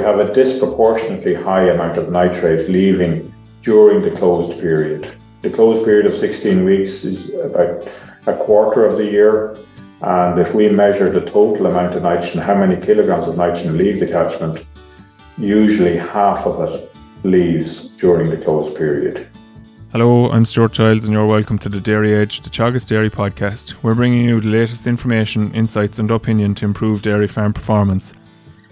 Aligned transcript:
we 0.00 0.06
have 0.06 0.18
a 0.18 0.32
disproportionately 0.32 1.34
high 1.34 1.68
amount 1.68 1.98
of 1.98 2.08
nitrate 2.08 2.70
leaving 2.70 3.30
during 3.60 4.00
the 4.00 4.10
closed 4.18 4.58
period. 4.58 5.14
The 5.42 5.50
closed 5.50 5.84
period 5.84 6.06
of 6.06 6.18
16 6.18 6.64
weeks 6.64 7.04
is 7.04 7.28
about 7.44 7.86
a 8.26 8.34
quarter 8.34 8.86
of 8.86 8.96
the 8.96 9.04
year. 9.04 9.58
And 10.00 10.40
if 10.40 10.54
we 10.54 10.70
measure 10.70 11.10
the 11.10 11.30
total 11.30 11.66
amount 11.66 11.96
of 11.96 12.02
nitrogen, 12.02 12.40
how 12.40 12.54
many 12.54 12.80
kilograms 12.80 13.28
of 13.28 13.36
nitrogen 13.36 13.76
leave 13.76 14.00
the 14.00 14.06
catchment, 14.06 14.64
usually 15.36 15.98
half 15.98 16.46
of 16.46 16.62
it 16.72 16.90
leaves 17.22 17.90
during 17.98 18.30
the 18.30 18.38
closed 18.38 18.74
period. 18.78 19.28
Hello, 19.92 20.30
I'm 20.30 20.46
Stuart 20.46 20.72
Childs, 20.72 21.04
and 21.04 21.12
you're 21.12 21.26
welcome 21.26 21.58
to 21.58 21.68
the 21.68 21.80
Dairy 21.80 22.14
Edge, 22.14 22.40
the 22.40 22.48
Teagasc 22.48 22.86
Dairy 22.86 23.10
podcast. 23.10 23.74
We're 23.82 23.96
bringing 23.96 24.26
you 24.26 24.40
the 24.40 24.48
latest 24.48 24.86
information, 24.86 25.52
insights, 25.52 25.98
and 25.98 26.10
opinion 26.10 26.54
to 26.54 26.64
improve 26.64 27.02
dairy 27.02 27.28
farm 27.28 27.52
performance. 27.52 28.14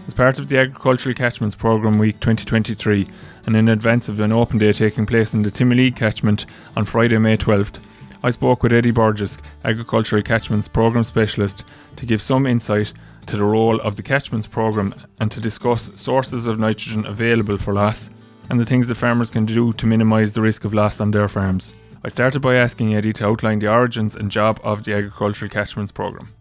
As 0.09 0.15
part 0.15 0.39
of 0.39 0.49
the 0.49 0.57
Agricultural 0.57 1.15
Catchments 1.15 1.55
Programme 1.55 1.99
Week 1.99 2.19
2023, 2.21 3.07
and 3.45 3.55
in 3.55 3.69
advance 3.69 4.09
of 4.09 4.19
an 4.21 4.33
open 4.33 4.57
day 4.57 4.73
taking 4.73 5.05
place 5.05 5.35
in 5.35 5.43
the 5.43 5.51
Timoleague 5.51 5.97
catchment 5.97 6.47
on 6.77 6.87
Friday, 6.87 7.19
May 7.19 7.37
12th, 7.37 7.79
I 8.23 8.31
spoke 8.31 8.63
with 8.63 8.73
Eddie 8.73 8.91
Burgess, 8.91 9.37
Agricultural 9.65 10.23
Catchments 10.23 10.67
Programme 10.67 11.05
Specialist, 11.05 11.65
to 11.97 12.07
give 12.07 12.23
some 12.23 12.47
insight 12.47 12.95
to 13.27 13.37
the 13.37 13.45
role 13.45 13.79
of 13.83 13.97
the 13.97 14.03
Catchments 14.03 14.47
Programme 14.47 14.95
and 15.21 15.31
to 15.31 15.43
discuss 15.43 15.91
sources 15.95 16.47
of 16.47 16.59
nitrogen 16.59 17.05
available 17.05 17.59
for 17.59 17.75
loss 17.75 18.09
and 18.49 18.59
the 18.59 18.65
things 18.65 18.89
that 18.89 18.95
farmers 18.95 19.29
can 19.29 19.45
do 19.45 19.75
to 19.75 19.85
minimise 19.85 20.33
the 20.33 20.41
risk 20.41 20.65
of 20.65 20.73
loss 20.73 21.03
on 21.03 21.11
their 21.11 21.29
farms. 21.29 21.71
I 22.03 22.09
started 22.09 22.41
by 22.41 22.55
asking 22.55 22.95
Eddie 22.95 23.13
to 23.13 23.27
outline 23.27 23.59
the 23.59 23.71
origins 23.71 24.17
and 24.17 24.31
job 24.31 24.59
of 24.65 24.85
the 24.85 24.95
Agricultural 24.95 25.51
Catchments 25.51 25.93
Programme. 25.93 26.33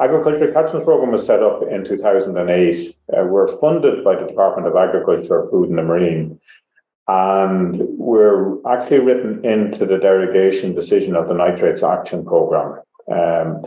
Agricultural 0.00 0.52
Catchment 0.52 0.84
Programme 0.86 1.12
was 1.12 1.26
set 1.26 1.42
up 1.42 1.62
in 1.70 1.84
2008. 1.84 2.96
Uh, 3.12 3.24
we're 3.26 3.58
funded 3.58 4.02
by 4.02 4.16
the 4.16 4.26
Department 4.26 4.66
of 4.66 4.74
Agriculture, 4.74 5.46
Food 5.50 5.68
and 5.68 5.76
the 5.76 5.82
Marine, 5.82 6.40
and 7.06 7.82
we're 7.98 8.56
actually 8.66 9.00
written 9.00 9.44
into 9.44 9.84
the 9.84 9.98
derogation 9.98 10.74
decision 10.74 11.16
of 11.16 11.28
the 11.28 11.34
Nitrates 11.34 11.82
Action 11.82 12.24
Programme. 12.24 12.80
Um, 13.12 13.66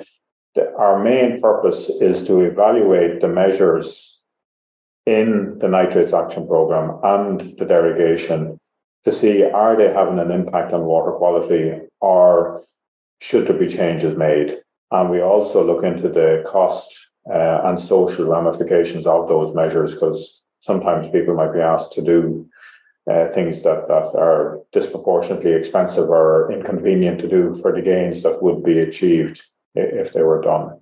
the, 0.56 0.73
our 0.75 1.03
main 1.03 1.40
purpose 1.40 1.92
is 2.02 2.25
to 2.25 2.42
evaluate 2.42 3.22
the 3.22 3.28
measures 3.28 4.18
in 5.06 5.58
the 5.59 5.68
Nitrates 5.68 6.14
Action 6.14 6.47
Programme 6.47 7.00
and 7.03 7.58
the 7.59 7.66
derogation 7.66 8.59
to 9.06 9.14
see 9.14 9.44
are 9.44 9.78
they 9.78 9.94
having 9.94 10.18
an 10.18 10.31
impact 10.31 10.73
on 10.73 10.86
water 10.86 11.12
quality 11.12 11.73
or 12.00 12.64
should 13.20 13.47
there 13.47 13.58
be 13.58 13.68
changes 13.68 14.18
made. 14.18 14.62
And 14.94 15.10
we 15.10 15.22
also 15.22 15.66
look 15.66 15.84
into 15.84 16.08
the 16.08 16.44
cost 16.48 16.88
uh, 17.30 17.62
and 17.66 17.82
social 17.82 18.26
ramifications 18.26 19.08
of 19.08 19.28
those 19.28 19.56
measures 19.56 19.94
because 19.94 20.42
sometimes 20.62 21.12
people 21.12 21.34
might 21.34 21.52
be 21.52 21.60
asked 21.60 21.94
to 21.94 22.02
do 22.02 22.48
uh, 23.12 23.28
things 23.34 23.64
that, 23.64 23.88
that 23.88 24.12
are 24.16 24.60
disproportionately 24.72 25.52
expensive 25.52 26.10
or 26.10 26.52
inconvenient 26.52 27.20
to 27.22 27.28
do 27.28 27.60
for 27.62 27.74
the 27.74 27.82
gains 27.82 28.22
that 28.24 28.42
would 28.42 28.64
be 28.64 28.80
achieved 28.80 29.42
if 29.76 30.14
they 30.14 30.22
were 30.22 30.42
done. 30.42 30.80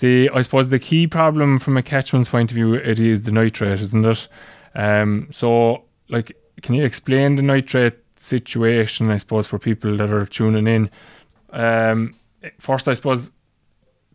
The 0.00 0.28
I 0.34 0.42
suppose 0.42 0.70
the 0.70 0.80
key 0.80 1.06
problem 1.06 1.60
from 1.60 1.76
a 1.76 1.82
catchment's 1.82 2.28
point 2.28 2.50
of 2.50 2.56
view 2.56 2.74
it 2.74 2.98
is 2.98 3.22
the 3.22 3.30
nitrate, 3.30 3.80
isn't 3.80 4.04
it? 4.04 4.28
Um, 4.74 5.28
so 5.30 5.84
like 6.08 6.36
can 6.62 6.74
you 6.74 6.84
explain 6.84 7.36
the 7.36 7.42
nitrate 7.42 7.98
situation, 8.16 9.10
I 9.10 9.18
suppose, 9.18 9.46
for 9.46 9.60
people 9.60 9.96
that 9.98 10.10
are 10.10 10.26
tuning 10.26 10.66
in? 10.66 10.90
Um, 11.50 12.16
first, 12.58 12.88
I 12.88 12.94
suppose, 12.94 13.30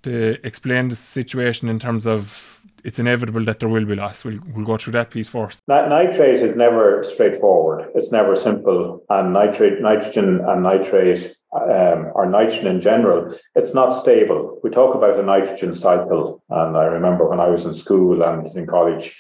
to 0.04 0.46
explain 0.46 0.90
the 0.90 0.96
situation 0.96 1.70
in 1.70 1.80
terms 1.80 2.06
of 2.06 2.62
it's 2.84 3.00
inevitable 3.00 3.44
that 3.46 3.60
there 3.60 3.70
will 3.70 3.86
be 3.86 3.96
loss. 3.96 4.24
We'll, 4.24 4.40
we'll 4.54 4.66
go 4.66 4.78
through 4.78 4.94
that 4.94 5.12
piece 5.12 5.28
first. 5.28 5.62
Nitrate 5.68 6.42
is 6.42 6.56
never 6.56 7.06
straightforward. 7.14 7.90
It's 7.96 8.12
never 8.12 8.36
simple. 8.36 9.04
And 9.10 9.34
nitrate, 9.34 9.82
nitrogen 9.82 10.42
and 10.48 10.64
nitrate, 10.64 11.36
um, 11.54 12.12
or 12.14 12.30
nitrogen 12.30 12.68
in 12.68 12.82
general, 12.82 13.36
it's 13.56 13.74
not 13.74 14.02
stable. 14.02 14.60
We 14.64 14.70
talk 14.70 14.96
about 14.96 15.20
a 15.20 15.24
nitrogen 15.24 15.76
cycle. 15.76 16.44
And 16.50 16.78
I 16.78 16.86
remember 16.86 17.28
when 17.28 17.40
I 17.40 17.50
was 17.50 17.66
in 17.66 17.74
school 17.74 18.24
and 18.24 18.56
in 18.56 18.68
college, 18.68 19.16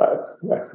uh, 0.00 0.16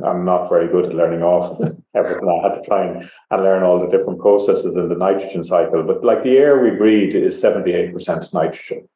I'm 0.06 0.26
not 0.26 0.50
very 0.50 0.68
good 0.68 0.86
at 0.86 0.96
learning 0.96 1.24
off 1.24 1.60
everything. 1.96 2.30
I 2.30 2.48
had 2.48 2.56
to 2.56 2.68
try 2.68 2.86
and, 2.86 3.10
and 3.32 3.44
learn 3.44 3.64
all 3.64 3.80
the 3.80 3.96
different 3.96 4.20
processes 4.20 4.76
in 4.76 4.90
the 4.90 4.96
nitrogen 4.96 5.44
cycle. 5.44 5.84
But 5.84 6.04
like 6.04 6.24
the 6.24 6.38
air 6.38 6.62
we 6.62 6.78
breathe 6.78 7.16
is 7.16 7.42
78% 7.42 8.34
nitrogen. 8.34 8.88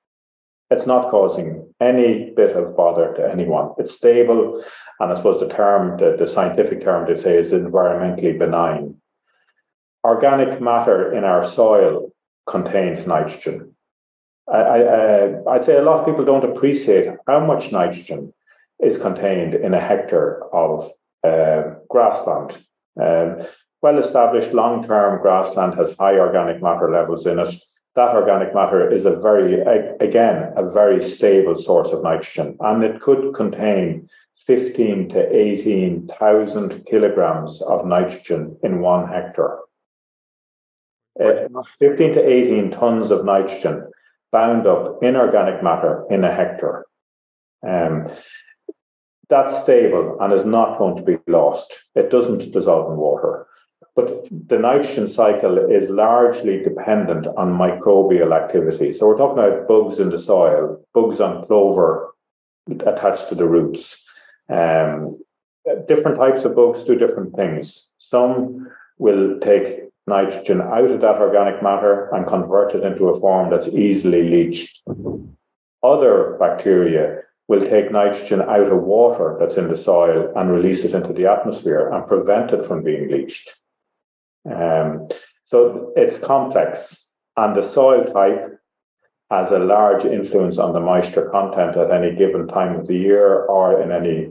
It's 0.72 0.85
not 0.85 1.09
causing 1.09 1.74
any 1.81 2.31
bit 2.35 2.56
of 2.56 2.75
bother 2.75 3.13
to 3.16 3.31
anyone. 3.31 3.72
It's 3.78 3.96
stable. 3.96 4.63
And 5.00 5.12
I 5.12 5.18
suppose 5.18 5.40
the 5.40 5.53
term, 5.53 5.97
the, 5.97 6.24
the 6.24 6.31
scientific 6.31 6.84
term 6.84 7.07
they 7.07 7.22
say 7.22 7.38
is 7.38 7.52
environmentally 7.52 8.38
benign. 8.38 8.96
Organic 10.03 10.62
matter 10.62 11.13
in 11.13 11.24
our 11.24 11.50
soil 11.52 12.12
contains 12.47 13.07
nitrogen. 13.07 13.75
I, 14.52 14.57
I, 14.57 15.52
I'd 15.52 15.66
say 15.66 15.78
a 15.78 15.81
lot 15.81 16.00
of 16.00 16.06
people 16.06 16.25
don't 16.25 16.56
appreciate 16.56 17.07
how 17.28 17.46
much 17.46 17.72
nitrogen 17.72 18.34
is 18.80 18.97
contained 18.97 19.56
in 19.56 19.74
a 19.74 19.80
hectare 19.80 20.44
of 20.53 20.91
uh, 21.24 21.75
grassland. 21.90 22.57
Um, 23.01 23.46
well 23.81 24.03
established 24.03 24.53
long 24.53 24.86
term 24.86 25.22
grassland 25.22 25.75
has 25.75 25.96
high 26.00 26.18
organic 26.19 26.62
matter 26.62 26.91
levels 26.91 27.25
in 27.25 27.40
it 27.40 27.56
that 27.96 28.16
organic 28.16 28.54
matter 28.54 28.92
is 28.92 29.06
a 29.06 29.16
very, 29.16 29.62
again, 30.00 30.54
a 30.56 30.70
very 30.72 31.10
stable 31.10 31.62
source 31.62 31.90
of 31.90 32.04
nitrogen, 32.04 32.58
and 32.60 32.84
it 32.84 33.02
could 33.02 33.34
contain 33.34 34.08
15 34.48 35.10
to 35.10 35.36
18,000 35.36 36.86
kilograms 36.90 37.62
of 37.64 37.86
nitrogen 37.86 38.58
in 38.64 38.82
one 38.82 39.08
hectare. 39.08 39.60
Uh, 41.20 41.50
15 41.80 42.14
to 42.14 42.26
18 42.26 42.72
tons 42.72 43.12
of 43.12 43.26
nitrogen 43.26 43.92
bound 44.32 44.66
up 44.66 45.00
in 45.04 45.16
organic 45.16 45.62
matter 45.64 46.06
in 46.10 46.24
a 46.24 46.34
hectare. 46.34 46.86
Um, 47.68 48.08
that's 49.30 49.64
stable 49.64 50.18
and 50.20 50.34
is 50.34 50.46
not 50.46 50.80
going 50.80 50.96
to 50.96 51.04
be 51.04 51.18
lost. 51.28 51.72
It 51.96 52.10
doesn't 52.10 52.52
dissolve 52.52 52.92
in 52.92 52.98
water. 52.98 53.46
But 54.00 54.30
the 54.48 54.58
nitrogen 54.58 55.10
cycle 55.10 55.58
is 55.58 55.90
largely 55.90 56.64
dependent 56.64 57.28
on 57.36 57.60
microbial 57.66 58.32
activity. 58.34 58.98
So 58.98 59.08
we're 59.08 59.18
talking 59.18 59.44
about 59.44 59.68
bugs 59.68 60.00
in 60.00 60.10
the 60.10 60.22
soil, 60.22 60.82
bugs 60.94 61.20
on 61.20 61.46
clover 61.46 62.14
attached 62.70 63.28
to 63.28 63.36
the 63.36 63.46
roots. 63.46 64.02
Um, 64.48 65.20
different 65.90 66.18
types 66.18 66.46
of 66.46 66.56
bugs 66.56 66.84
do 66.84 66.96
different 66.96 67.36
things. 67.36 67.88
Some 67.98 68.70
will 69.00 69.38
take 69.42 69.90
nitrogen 70.08 70.62
out 70.62 70.92
of 70.92 71.02
that 71.02 71.20
organic 71.20 71.62
matter 71.62 72.10
and 72.14 72.26
convert 72.26 72.76
it 72.76 72.86
into 72.86 73.10
a 73.10 73.20
form 73.20 73.50
that's 73.50 73.68
easily 73.68 74.24
leached. 74.30 74.81
Other 75.84 76.38
bacteria 76.40 77.24
will 77.50 77.70
take 77.70 77.92
nitrogen 77.92 78.42
out 78.44 78.72
of 78.72 78.81
water 78.81 79.36
that's 79.40 79.58
in 79.58 79.70
the 79.70 79.78
soil 79.78 80.31
and 80.38 80.52
release 80.52 80.86
it 80.86 80.94
into 80.94 81.12
the 81.12 81.26
atmosphere 81.26 81.90
and 81.92 82.08
prevent 82.08 82.52
it 82.52 82.66
from 82.66 82.81
being 82.81 83.12
leached. 83.12 83.50
Um, 84.46 85.08
so 85.46 85.94
it's 85.96 86.24
complex, 86.24 86.96
and 87.38 87.56
the 87.56 87.72
soil 87.72 88.06
type 88.14 88.60
has 89.32 89.52
a 89.52 89.60
large 89.60 90.06
influence 90.06 90.58
on 90.58 90.74
the 90.74 90.80
moisture 90.80 91.30
content 91.30 91.78
at 91.78 91.92
any 91.92 92.16
given 92.16 92.48
time 92.48 92.80
of 92.80 92.88
the 92.88 92.98
year 92.98 93.46
or 93.46 93.82
in 93.82 93.92
any 93.92 94.30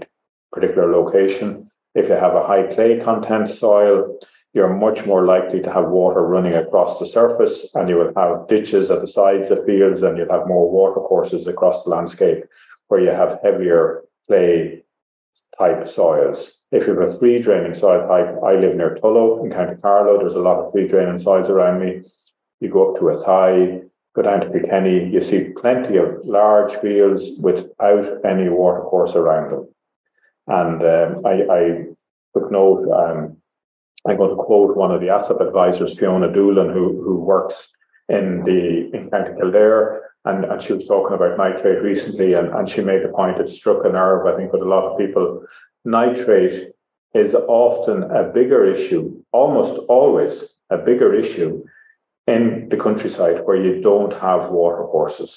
particular 0.52 0.90
location. 0.90 1.70
If 1.94 2.08
you 2.08 2.14
have 2.14 2.34
a 2.34 2.46
high 2.46 2.74
clay 2.74 3.00
content 3.04 3.58
soil, 3.58 4.18
you're 4.54 4.74
much 4.74 5.06
more 5.06 5.24
likely 5.24 5.60
to 5.62 5.72
have 5.72 5.88
water 5.88 6.22
running 6.22 6.54
across 6.54 6.98
the 6.98 7.06
surface 7.06 7.66
and 7.74 7.88
you 7.88 7.96
will 7.96 8.12
have 8.16 8.48
ditches 8.48 8.90
at 8.90 9.00
the 9.00 9.06
sides 9.06 9.50
of 9.50 9.64
fields 9.66 10.02
and 10.02 10.16
you'll 10.16 10.32
have 10.32 10.48
more 10.48 10.70
water 10.70 11.00
courses 11.00 11.46
across 11.46 11.84
the 11.84 11.90
landscape 11.90 12.44
where 12.88 13.00
you 13.00 13.10
have 13.10 13.38
heavier 13.44 14.02
clay 14.26 14.82
type 15.58 15.88
soils. 15.88 16.50
If 16.70 16.86
you 16.86 16.98
have 16.98 17.10
a 17.10 17.18
free 17.18 17.40
draining 17.40 17.78
soil 17.78 18.06
type, 18.06 18.34
I 18.44 18.54
live 18.54 18.76
near 18.76 18.96
Tullow 19.02 19.44
in 19.44 19.50
County 19.50 19.80
Carlow. 19.80 20.18
There's 20.18 20.34
a 20.34 20.38
lot 20.38 20.58
of 20.58 20.72
free 20.72 20.88
draining 20.88 21.22
soils 21.22 21.48
around 21.48 21.80
me. 21.80 22.02
You 22.60 22.70
go 22.70 22.90
up 22.90 23.00
to 23.00 23.06
Athy, 23.06 23.88
go 24.14 24.22
down 24.22 24.40
to 24.40 24.50
Kilkenny, 24.50 25.10
you 25.10 25.22
see 25.22 25.52
plenty 25.60 25.96
of 25.96 26.24
large 26.24 26.80
fields 26.80 27.38
without 27.40 28.24
any 28.24 28.48
watercourse 28.48 29.12
around 29.14 29.52
them. 29.52 29.68
And 30.46 30.82
um, 30.82 31.26
I, 31.26 31.32
I, 31.50 31.84
took 32.34 32.50
note, 32.52 32.90
um, 32.92 33.36
I'm 34.06 34.16
going 34.16 34.30
to 34.30 34.36
quote 34.36 34.76
one 34.76 34.90
of 34.90 35.00
the 35.00 35.06
ASSAP 35.06 35.40
advisors, 35.46 35.98
Fiona 35.98 36.32
Doolan, 36.32 36.72
who, 36.72 37.02
who 37.02 37.20
works 37.20 37.54
in 38.08 38.42
the 38.44 38.90
in 38.96 39.10
County 39.10 39.34
Kildare, 39.38 40.07
and, 40.28 40.44
and 40.44 40.62
she 40.62 40.74
was 40.74 40.86
talking 40.86 41.16
about 41.16 41.38
nitrate 41.38 41.82
recently, 41.82 42.34
and, 42.34 42.48
and 42.48 42.68
she 42.68 42.82
made 42.82 43.02
the 43.02 43.08
point 43.08 43.40
it 43.40 43.48
struck 43.48 43.84
a 43.84 43.88
nerve, 43.88 44.26
I 44.26 44.36
think, 44.36 44.52
with 44.52 44.62
a 44.62 44.72
lot 44.74 44.84
of 44.92 44.98
people. 44.98 45.44
Nitrate 45.84 46.72
is 47.14 47.34
often 47.34 48.04
a 48.04 48.24
bigger 48.32 48.64
issue, 48.74 49.22
almost 49.32 49.80
always 49.88 50.44
a 50.70 50.78
bigger 50.78 51.14
issue 51.14 51.64
in 52.26 52.68
the 52.70 52.76
countryside 52.76 53.40
where 53.44 53.56
you 53.56 53.80
don't 53.80 54.12
have 54.12 54.50
water 54.50 54.84
courses. 54.84 55.32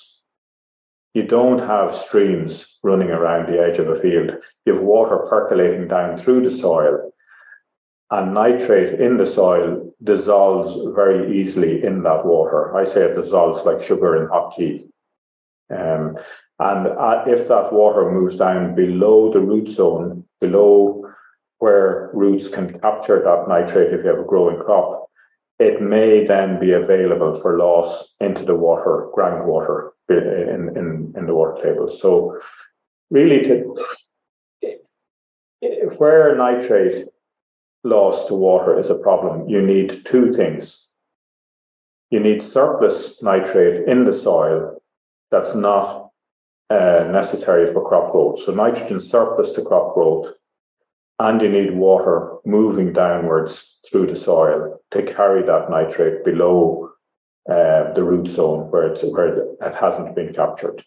you 1.14 1.24
don't 1.24 1.60
have 1.60 2.02
streams 2.04 2.66
running 2.84 3.10
around 3.10 3.52
the 3.52 3.62
edge 3.62 3.78
of 3.80 3.90
a 3.90 4.00
field. 4.00 4.32
You 4.66 4.76
have 4.76 4.84
water 4.84 5.28
percolating 5.30 5.88
down 5.88 6.18
through 6.18 6.50
the 6.50 6.58
soil, 6.58 7.11
and 8.12 8.34
nitrate 8.34 9.00
in 9.00 9.18
the 9.18 9.26
soil 9.26 9.94
dissolves 10.04 10.94
very 10.96 11.40
easily 11.40 11.84
in 11.84 12.04
that 12.04 12.26
water. 12.26 12.76
I 12.76 12.86
say 12.86 13.06
it 13.06 13.22
dissolves 13.22 13.66
like 13.66 13.88
sugar 13.88 14.22
in 14.22 14.28
hot 14.28 14.54
tea. 14.58 14.88
Um, 15.70 16.18
and 16.60 16.88
uh, 16.88 17.24
if 17.26 17.48
that 17.48 17.72
water 17.72 18.12
moves 18.12 18.36
down 18.36 18.76
below 18.76 19.32
the 19.32 19.40
root 19.40 19.70
zone, 19.70 20.26
below 20.42 21.08
where 21.60 22.12
roots 22.14 22.50
can 22.50 22.80
capture 22.80 23.22
that 23.24 23.48
nitrate 23.48 23.94
if 23.94 24.04
you 24.04 24.10
have 24.10 24.20
a 24.20 24.28
growing 24.28 24.60
crop, 24.60 25.10
it 25.60 25.82
may 25.82 26.26
then 26.28 26.60
be 26.60 26.74
available 26.74 27.40
for 27.42 27.58
loss 27.58 28.10
into 28.20 28.44
the 28.44 28.56
water, 28.56 29.08
groundwater 29.16 29.92
in, 30.10 30.76
in, 30.76 31.14
in 31.16 31.28
the 31.28 31.34
water 31.34 31.62
table. 31.64 31.98
So 32.02 32.38
really 33.10 33.44
to 33.44 33.76
where 35.98 36.36
nitrate 36.36 37.06
loss 37.84 38.28
to 38.28 38.34
water 38.34 38.80
is 38.80 38.90
a 38.90 38.96
problem, 38.96 39.48
you 39.50 39.62
need 39.62 40.06
two 40.06 40.34
things. 40.34 40.88
You 42.10 42.20
need 42.20 42.44
surplus 42.44 43.22
nitrate 43.22 43.88
in 43.88 44.04
the 44.04 44.14
soil 44.14 44.82
that's 45.32 45.56
not 45.56 46.12
uh, 46.70 47.06
necessary 47.12 47.74
for 47.74 47.88
crop 47.88 48.12
growth. 48.12 48.42
So 48.46 48.54
nitrogen 48.54 49.02
surplus 49.02 49.52
to 49.54 49.62
crop 49.62 49.94
growth 49.94 50.34
and 51.20 51.42
you 51.42 51.50
need 51.50 51.76
water 51.76 52.38
moving 52.46 52.94
downwards 52.94 53.78
through 53.90 54.08
the 54.08 54.20
soil 54.20 54.80
to 54.92 55.04
carry 55.04 55.42
that 55.44 55.70
nitrate 55.70 56.26
below 56.26 56.90
uh, 57.50 57.94
the 57.94 58.04
root 58.04 58.28
zone 58.28 58.70
where 58.72 58.96
where 58.96 59.54
it 59.68 59.76
hasn't 59.76 60.16
been 60.16 60.34
captured. 60.34 60.84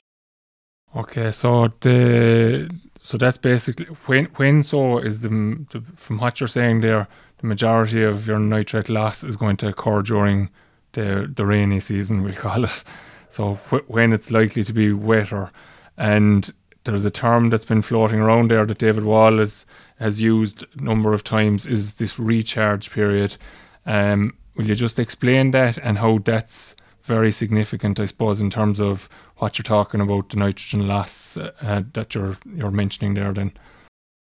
Okay, 0.96 1.32
so 1.32 1.68
the 1.80 2.70
so 3.04 3.18
that's 3.18 3.36
basically 3.36 3.84
when 4.06 4.24
when 4.36 4.62
so 4.62 4.96
is 4.98 5.20
the, 5.20 5.28
the 5.28 5.82
from 5.94 6.16
what 6.16 6.40
you're 6.40 6.48
saying 6.48 6.80
there, 6.80 7.06
the 7.36 7.46
majority 7.46 8.02
of 8.02 8.26
your 8.26 8.38
nitrate 8.38 8.88
loss 8.88 9.22
is 9.22 9.36
going 9.36 9.58
to 9.58 9.68
occur 9.68 10.00
during 10.00 10.48
the 10.92 11.30
the 11.36 11.44
rainy 11.44 11.80
season, 11.80 12.22
we'll 12.22 12.32
call 12.46 12.64
it. 12.64 12.82
So 13.28 13.56
wh- 13.68 13.88
when 13.90 14.14
it's 14.14 14.30
likely 14.30 14.64
to 14.64 14.72
be 14.72 14.94
wetter, 14.94 15.50
and 15.98 16.50
there's 16.84 17.04
a 17.04 17.10
term 17.10 17.50
that's 17.50 17.66
been 17.66 17.82
floating 17.82 18.20
around 18.20 18.50
there 18.50 18.64
that 18.64 18.78
David 18.78 19.04
Wall 19.04 19.36
has 19.36 19.66
has 19.98 20.22
used 20.22 20.64
a 20.78 20.82
number 20.82 21.12
of 21.12 21.22
times 21.22 21.66
is 21.66 21.96
this 21.96 22.18
recharge 22.18 22.90
period. 22.90 23.36
Um, 23.84 24.32
will 24.56 24.66
you 24.66 24.74
just 24.74 24.98
explain 24.98 25.50
that 25.50 25.76
and 25.76 25.98
how 25.98 26.20
that's 26.24 26.74
very 27.04 27.30
significant, 27.30 28.00
I 28.00 28.06
suppose, 28.06 28.40
in 28.40 28.50
terms 28.50 28.80
of 28.80 29.08
what 29.36 29.58
you're 29.58 29.62
talking 29.62 30.00
about 30.00 30.30
the 30.30 30.36
nitrogen 30.36 30.86
loss 30.86 31.36
uh, 31.36 31.52
uh 31.60 31.82
that 31.92 32.14
you're 32.14 32.36
you're 32.54 32.70
mentioning 32.70 33.14
there? 33.14 33.32
Then 33.32 33.52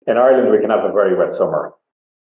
in 0.06 0.17
Ireland, 0.17 0.50
we 0.50 0.61
can 0.61 0.71
have 0.71 0.85
a 0.85 0.93
very 0.93 1.17
wet 1.17 1.37
summer. 1.37 1.75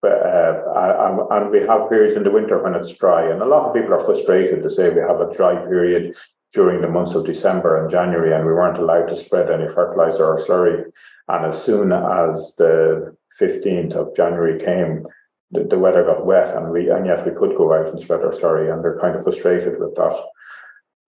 But, 0.02 0.22
uh, 0.22 1.26
and, 1.30 1.50
we 1.50 1.60
have 1.60 1.88
periods 1.88 2.16
in 2.16 2.22
the 2.22 2.30
winter 2.30 2.62
when 2.62 2.74
it's 2.74 2.92
dry, 2.92 3.30
and 3.30 3.40
a 3.40 3.46
lot 3.46 3.66
of 3.66 3.74
people 3.74 3.94
are 3.94 4.04
frustrated 4.04 4.62
to 4.62 4.70
say 4.70 4.90
we 4.90 5.00
have 5.00 5.20
a 5.20 5.34
dry 5.34 5.56
period 5.66 6.14
during 6.52 6.80
the 6.80 6.88
months 6.88 7.14
of 7.14 7.26
December 7.26 7.80
and 7.80 7.90
January, 7.90 8.34
and 8.34 8.46
we 8.46 8.52
weren't 8.52 8.78
allowed 8.78 9.06
to 9.06 9.22
spread 9.22 9.50
any 9.50 9.72
fertilizer 9.74 10.24
or 10.24 10.44
slurry. 10.44 10.84
And 11.28 11.52
as 11.52 11.64
soon 11.64 11.92
as 11.92 12.52
the 12.56 13.16
15th 13.40 13.94
of 13.94 14.14
January 14.16 14.62
came, 14.64 15.06
the, 15.50 15.64
the, 15.64 15.78
weather 15.78 16.04
got 16.04 16.26
wet, 16.26 16.54
and 16.56 16.70
we 16.70 16.90
and 16.90 17.06
yet 17.06 17.24
we 17.24 17.32
could 17.32 17.56
go 17.56 17.72
out 17.72 17.92
and 17.92 18.00
spread 18.00 18.20
our 18.20 18.32
slurry, 18.32 18.72
and 18.72 18.82
they're 18.84 19.00
kind 19.00 19.16
of 19.16 19.24
frustrated 19.24 19.80
with 19.80 19.94
that. 19.96 20.16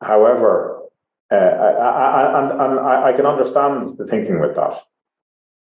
However, 0.01 0.81
uh, 1.31 1.35
I, 1.35 1.69
I, 1.69 2.43
and, 2.43 2.61
and 2.61 2.81
I, 2.81 3.09
I, 3.09 3.13
can 3.13 3.27
understand 3.27 3.99
the 3.99 4.07
thinking 4.07 4.41
with 4.41 4.57
that, 4.57 4.81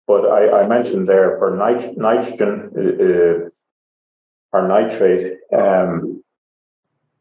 but 0.05 0.25
I, 0.25 0.61
I 0.61 0.67
mentioned 0.67 1.07
there 1.07 1.37
for 1.37 1.57
nit- 1.57 1.97
nitrogen 1.97 2.71
uh, 2.77 4.57
or 4.57 4.67
nitrate. 4.67 5.37
Um, 5.51 6.23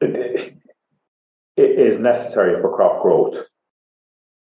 it, 0.01 0.57
is 1.57 1.99
necessary 1.99 2.61
for 2.61 2.75
crop 2.75 3.03
growth. 3.03 3.47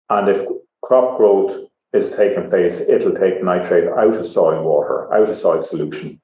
And 0.10 0.30
if 0.30 0.48
crop 0.82 1.18
growth 1.18 1.68
is 1.94 2.12
taking 2.12 2.50
place, 2.50 2.76
it'll 2.88 3.16
take 3.16 3.44
nitrate 3.44 3.88
out 3.88 4.16
of 4.16 4.28
soil 4.28 4.64
water, 4.64 5.14
out 5.14 5.30
of 5.30 5.38
soil 5.38 5.64
solution. 5.64 6.22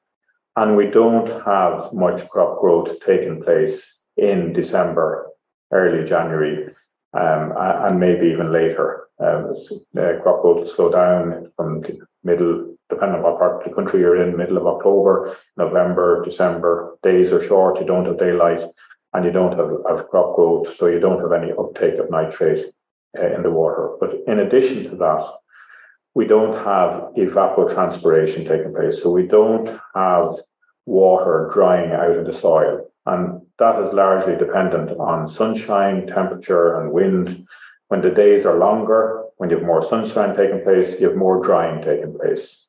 And 0.55 0.75
we 0.75 0.87
don't 0.87 1.27
have 1.45 1.93
much 1.93 2.27
crop 2.29 2.59
growth 2.59 2.89
taking 3.05 3.41
place 3.43 3.81
in 4.17 4.53
December, 4.53 5.30
early 5.71 6.07
January, 6.07 6.67
um, 7.13 7.53
and 7.57 7.99
maybe 7.99 8.27
even 8.27 8.51
later. 8.51 9.07
Um, 9.19 9.55
uh, 9.97 10.21
crop 10.23 10.41
growth 10.41 10.65
will 10.65 10.73
slow 10.73 10.91
down 10.91 11.51
from 11.55 11.83
middle, 12.23 12.75
depending 12.89 13.17
on 13.17 13.23
what 13.23 13.37
part 13.37 13.61
of 13.61 13.69
the 13.69 13.75
country 13.75 13.99
you're 13.99 14.21
in, 14.21 14.35
middle 14.35 14.57
of 14.57 14.65
October, 14.65 15.37
November, 15.57 16.25
December. 16.25 16.97
Days 17.03 17.31
are 17.31 17.47
short, 17.47 17.79
you 17.79 17.85
don't 17.85 18.05
have 18.05 18.17
daylight 18.17 18.61
and 19.13 19.25
you 19.25 19.31
don't 19.31 19.57
have, 19.57 19.69
have 19.89 20.07
crop 20.09 20.35
growth, 20.35 20.67
so 20.77 20.87
you 20.87 20.99
don't 20.99 21.21
have 21.21 21.33
any 21.33 21.51
uptake 21.51 21.99
of 21.99 22.09
nitrate 22.09 22.73
uh, 23.17 23.35
in 23.35 23.43
the 23.43 23.51
water. 23.51 23.95
But 23.99 24.11
in 24.27 24.39
addition 24.39 24.89
to 24.89 24.95
that, 24.97 25.27
we 26.13 26.25
don't 26.25 26.53
have 26.53 27.13
evapotranspiration 27.15 28.47
taking 28.47 28.73
place. 28.73 29.01
So 29.01 29.11
we 29.11 29.27
don't 29.27 29.79
have 29.95 30.35
water 30.85 31.49
drying 31.53 31.91
out 31.91 32.17
of 32.17 32.25
the 32.25 32.39
soil. 32.39 32.89
And 33.05 33.40
that 33.59 33.81
is 33.83 33.93
largely 33.93 34.35
dependent 34.35 34.91
on 34.99 35.29
sunshine, 35.29 36.07
temperature, 36.07 36.81
and 36.81 36.91
wind. 36.91 37.47
When 37.87 38.01
the 38.01 38.09
days 38.09 38.45
are 38.45 38.57
longer, 38.57 39.23
when 39.37 39.49
you 39.49 39.57
have 39.57 39.65
more 39.65 39.87
sunshine 39.87 40.35
taking 40.35 40.63
place, 40.63 40.99
you 40.99 41.09
have 41.09 41.17
more 41.17 41.43
drying 41.43 41.81
taking 41.83 42.17
place. 42.17 42.65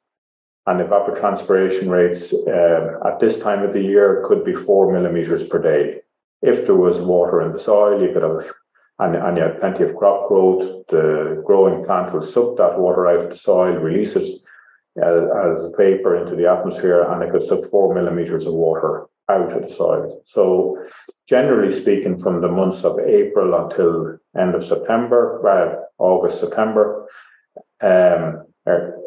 And 0.67 0.81
evapotranspiration 0.81 1.88
rates 1.88 2.32
uh, 2.32 3.08
at 3.08 3.20
this 3.20 3.38
time 3.38 3.64
of 3.64 3.73
the 3.73 3.82
year 3.82 4.25
could 4.29 4.44
be 4.44 4.55
four 4.55 4.93
millimeters 4.93 5.46
per 5.49 5.61
day 5.61 6.02
if 6.43 6.67
there 6.67 6.76
was 6.76 6.99
water 6.99 7.40
in 7.43 7.52
the 7.52 7.62
soil, 7.62 8.02
you 8.02 8.12
could 8.12 8.23
have, 8.23 8.44
and, 8.99 9.17
and 9.17 9.37
you 9.37 9.44
had 9.44 9.61
plenty 9.61 9.85
of 9.85 9.96
crop 9.96 10.28
growth, 10.28 10.85
the 10.88 11.43
growing 11.46 11.85
plant 11.85 12.12
will 12.12 12.26
suck 12.26 12.56
that 12.56 12.78
water 12.78 13.06
out 13.06 13.25
of 13.25 13.31
the 13.31 13.37
soil, 13.37 13.73
release 13.75 14.14
it 14.17 14.43
uh, 15.00 15.06
as 15.06 15.70
vapor 15.78 16.17
into 16.17 16.37
the 16.37 16.50
atmosphere, 16.50 17.05
and 17.11 17.23
it 17.23 17.31
could 17.31 17.46
suck 17.46 17.70
four 17.70 17.94
millimeters 17.94 18.44
of 18.44 18.52
water 18.52 19.06
out 19.29 19.53
of 19.53 19.69
the 19.69 19.75
soil. 19.75 20.23
So, 20.27 20.77
generally 21.29 21.81
speaking, 21.81 22.21
from 22.23 22.41
the 22.41 22.49
months 22.49 22.85
of 22.85 22.99
April 23.01 23.55
until 23.55 24.19
end 24.39 24.55
of 24.55 24.67
September, 24.67 25.41
well, 25.43 25.88
August, 25.99 26.41
September, 26.41 27.07
um, 27.81 28.47
er, 28.67 28.99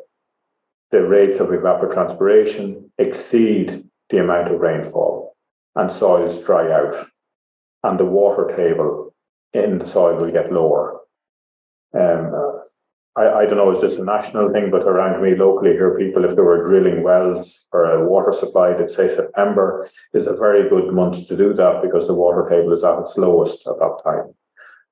the 0.92 1.02
rates 1.02 1.38
of 1.38 1.48
evapotranspiration 1.48 2.90
exceed 2.98 3.84
the 4.10 4.18
amount 4.20 4.54
of 4.54 4.60
rainfall, 4.60 5.36
and 5.76 5.92
soils 5.92 6.44
dry 6.46 6.72
out 6.72 7.08
and 7.86 8.00
the 8.00 8.06
water 8.06 8.56
table 8.56 9.14
in 9.54 9.78
the 9.78 9.92
soil 9.92 10.18
will 10.18 10.32
get 10.32 10.52
lower. 10.52 11.02
Um, 11.94 12.64
I, 13.18 13.28
I 13.28 13.46
don't 13.46 13.58
know, 13.58 13.72
is 13.72 13.82
this 13.82 14.00
a 14.00 14.04
national 14.04 14.52
thing, 14.52 14.72
but 14.72 14.84
around 14.84 15.24
me 15.24 15.36
locally 15.36 15.72
here, 15.72 15.98
people, 15.98 16.26
if 16.26 16.36
they 16.36 16.42
were 16.42 16.68
drilling 16.68 17.02
wells 17.02 17.66
for 17.72 17.86
a 17.86 18.08
water 18.08 18.34
supply, 18.38 18.74
they'd 18.74 18.90
say 18.90 19.08
September 19.08 19.90
is 20.14 20.28
a 20.28 20.36
very 20.36 20.70
good 20.70 20.94
month 20.94 21.28
to 21.28 21.38
do 21.38 21.54
that 21.54 21.82
because 21.82 22.08
the 22.08 22.14
water 22.14 22.48
table 22.50 22.74
is 22.74 22.84
at 22.84 23.00
its 23.00 23.16
lowest 23.16 23.66
at 23.68 23.80
that 23.80 24.00
time. 24.04 24.34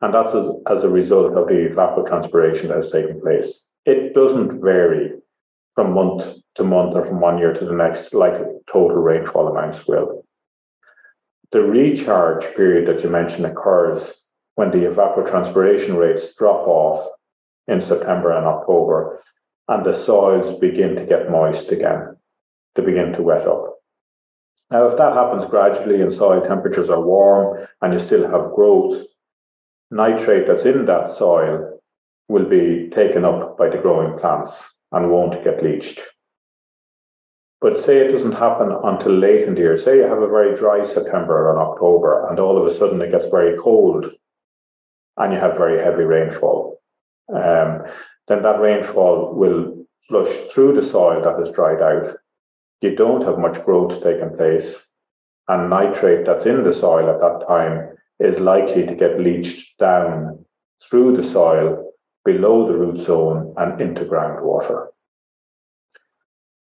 And 0.01 0.13
that's 0.13 0.34
as, 0.34 0.50
as 0.77 0.84
a 0.84 0.89
result 0.89 1.38
of 1.38 1.48
the 1.48 1.70
evapotranspiration 1.70 2.70
that 2.70 2.77
has 2.77 2.92
taken 2.92 3.20
place. 3.22 3.65
It 3.86 4.13
doesn't 4.13 4.62
vary 4.62 5.12
from 5.75 5.94
month 5.94 6.38
to 6.56 6.63
month 6.63 6.96
or 6.96 7.06
from 7.06 7.20
one 7.20 7.38
year 7.39 7.53
to 7.53 7.65
the 7.65 7.74
next 7.74 8.13
like 8.13 8.34
total 8.72 8.98
rainfall 8.98 9.48
amounts 9.48 9.86
will. 9.88 10.25
The 11.51 11.62
recharge 11.62 12.44
period 12.56 12.88
that 12.88 13.03
you 13.03 13.10
mentioned 13.10 13.46
occurs 13.46 14.24
when 14.56 14.72
the 14.72 14.88
evapotranspiration 14.88 15.98
rates 15.98 16.34
drop 16.36 16.68
off 16.68 17.10
in 17.67 17.82
September 17.82 18.32
and 18.32 18.46
October, 18.46 19.22
and 19.67 19.86
the 19.86 19.93
soils 20.05 20.60
begin 20.60 20.96
to 20.96 21.05
get 21.05 21.32
moist 21.32 21.72
again, 21.72 22.17
to 22.75 22.82
begin 22.82 23.13
to 23.13 23.22
wet 23.22 23.48
up. 23.48 23.75
Now, 24.72 24.88
if 24.88 24.98
that 24.98 25.13
happens 25.13 25.50
gradually 25.50 26.01
and 26.01 26.12
soil 26.12 26.41
temperatures 26.48 26.89
are 26.89 27.01
warm 27.01 27.67
and 27.82 27.93
you 27.93 28.00
still 28.00 28.24
have 28.24 28.53
growth, 28.55 29.05
nitrate 29.91 30.48
that's 30.48 30.65
in 30.65 30.86
that 30.86 31.15
soil 31.15 31.79
will 32.27 32.50
be 32.50 32.89
taken 32.96 33.24
up 33.24 33.58
by 33.58 33.70
the 33.70 33.77
growing 33.77 34.17
plants 34.20 34.53
and 34.91 35.12
won't 35.12 35.43
get 35.43 35.63
leached. 35.63 36.01
But 37.62 37.86
say 37.86 37.98
it 37.98 38.12
doesn't 38.12 38.34
happen 38.34 38.75
until 38.84 39.17
late 39.17 39.48
in 39.48 39.53
the 39.53 39.62
year. 39.62 39.77
Say 39.77 39.98
you 39.98 40.03
have 40.03 40.22
a 40.22 40.27
very 40.27 40.58
dry 40.58 40.86
September 40.86 41.50
and 41.50 41.60
October, 41.60 42.27
and 42.29 42.39
all 42.39 42.58
of 42.58 42.67
a 42.67 42.77
sudden 42.77 43.01
it 43.01 43.12
gets 43.12 43.27
very 43.27 43.58
cold, 43.58 44.08
and 45.17 45.34
you 45.34 45.39
have 45.39 45.55
very 45.55 45.82
heavy 45.82 46.03
rainfall. 46.03 46.73
Um, 47.30 47.84
then 48.27 48.44
that 48.44 48.60
rainfall 48.60 49.34
will 49.34 49.86
flush 50.08 50.34
through 50.53 50.80
the 50.80 50.88
soil 50.88 51.22
that 51.24 51.48
is 51.48 51.56
dried 51.56 51.82
out. 51.82 52.18
You 52.82 52.96
don't 52.96 53.25
have 53.25 53.39
much 53.39 53.63
growth 53.65 54.03
taking 54.03 54.36
place, 54.38 54.75
and 55.48 55.70
nitrate 55.70 56.25
that's 56.25 56.46
in 56.46 56.63
the 56.63 56.74
soil 56.74 57.10
at 57.10 57.20
that 57.20 57.46
time 57.48 57.89
is 58.20 58.39
likely 58.39 58.86
to 58.86 58.96
get 58.96 59.20
leached 59.20 59.77
down 59.80 60.46
through 60.89 61.18
the 61.18 61.30
soil 61.30 61.92
below 62.25 62.68
the 62.68 62.77
root 62.77 63.06
zone 63.06 63.53
and 63.58 63.82
into 63.82 64.06
groundwater. 64.06 64.88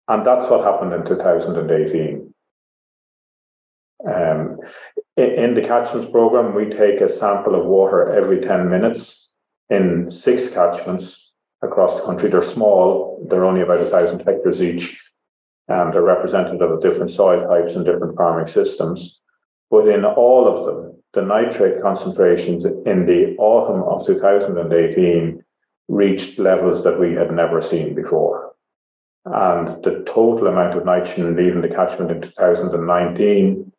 And 0.08 0.26
that's 0.26 0.50
what 0.50 0.64
happened 0.64 0.94
in 0.94 1.06
2018. 1.06 2.34
Um, 4.08 4.58
in 5.18 5.56
the 5.56 5.62
catchments 5.62 6.10
program, 6.12 6.56
we 6.56 6.66
take 6.66 7.02
a 7.02 7.14
sample 7.14 7.60
of 7.60 7.66
water 7.66 8.14
every 8.14 8.40
10 8.40 8.70
minutes 8.70 9.28
in 9.70 10.12
six 10.12 10.52
catchments 10.54 11.32
across 11.62 12.00
the 12.00 12.06
country. 12.06 12.30
They're 12.30 12.44
small, 12.44 13.26
they're 13.30 13.46
only 13.46 13.62
about 13.62 13.82
a 13.82 13.90
thousand 13.90 14.20
hectares 14.20 14.62
each, 14.62 15.00
and 15.68 15.94
they're 15.94 16.02
representative 16.02 16.70
of 16.70 16.82
different 16.82 17.12
soil 17.12 17.48
types 17.48 17.76
and 17.76 17.86
different 17.86 18.18
farming 18.18 18.52
systems. 18.52 19.20
But 19.70 19.88
in 19.88 20.04
all 20.04 20.48
of 20.48 20.66
them, 20.66 21.04
the 21.14 21.22
nitrate 21.22 21.82
concentrations 21.82 22.66
in 22.66 23.06
the 23.06 23.36
autumn 23.38 23.84
of 23.84 24.06
2018 24.06 25.44
reached 25.88 26.40
levels 26.40 26.84
that 26.84 27.00
we 27.00 27.14
had 27.14 27.32
never 27.32 27.62
seen 27.62 27.96
before. 27.96 28.54
And 29.26 29.84
the 29.84 30.04
total 30.08 30.48
amount 30.48 30.78
of 30.78 30.86
nitrogen 30.86 31.36
leaving 31.36 31.62
the 31.62 31.68
catchment 31.68 32.12
in 32.12 32.22
2019, 32.22 33.72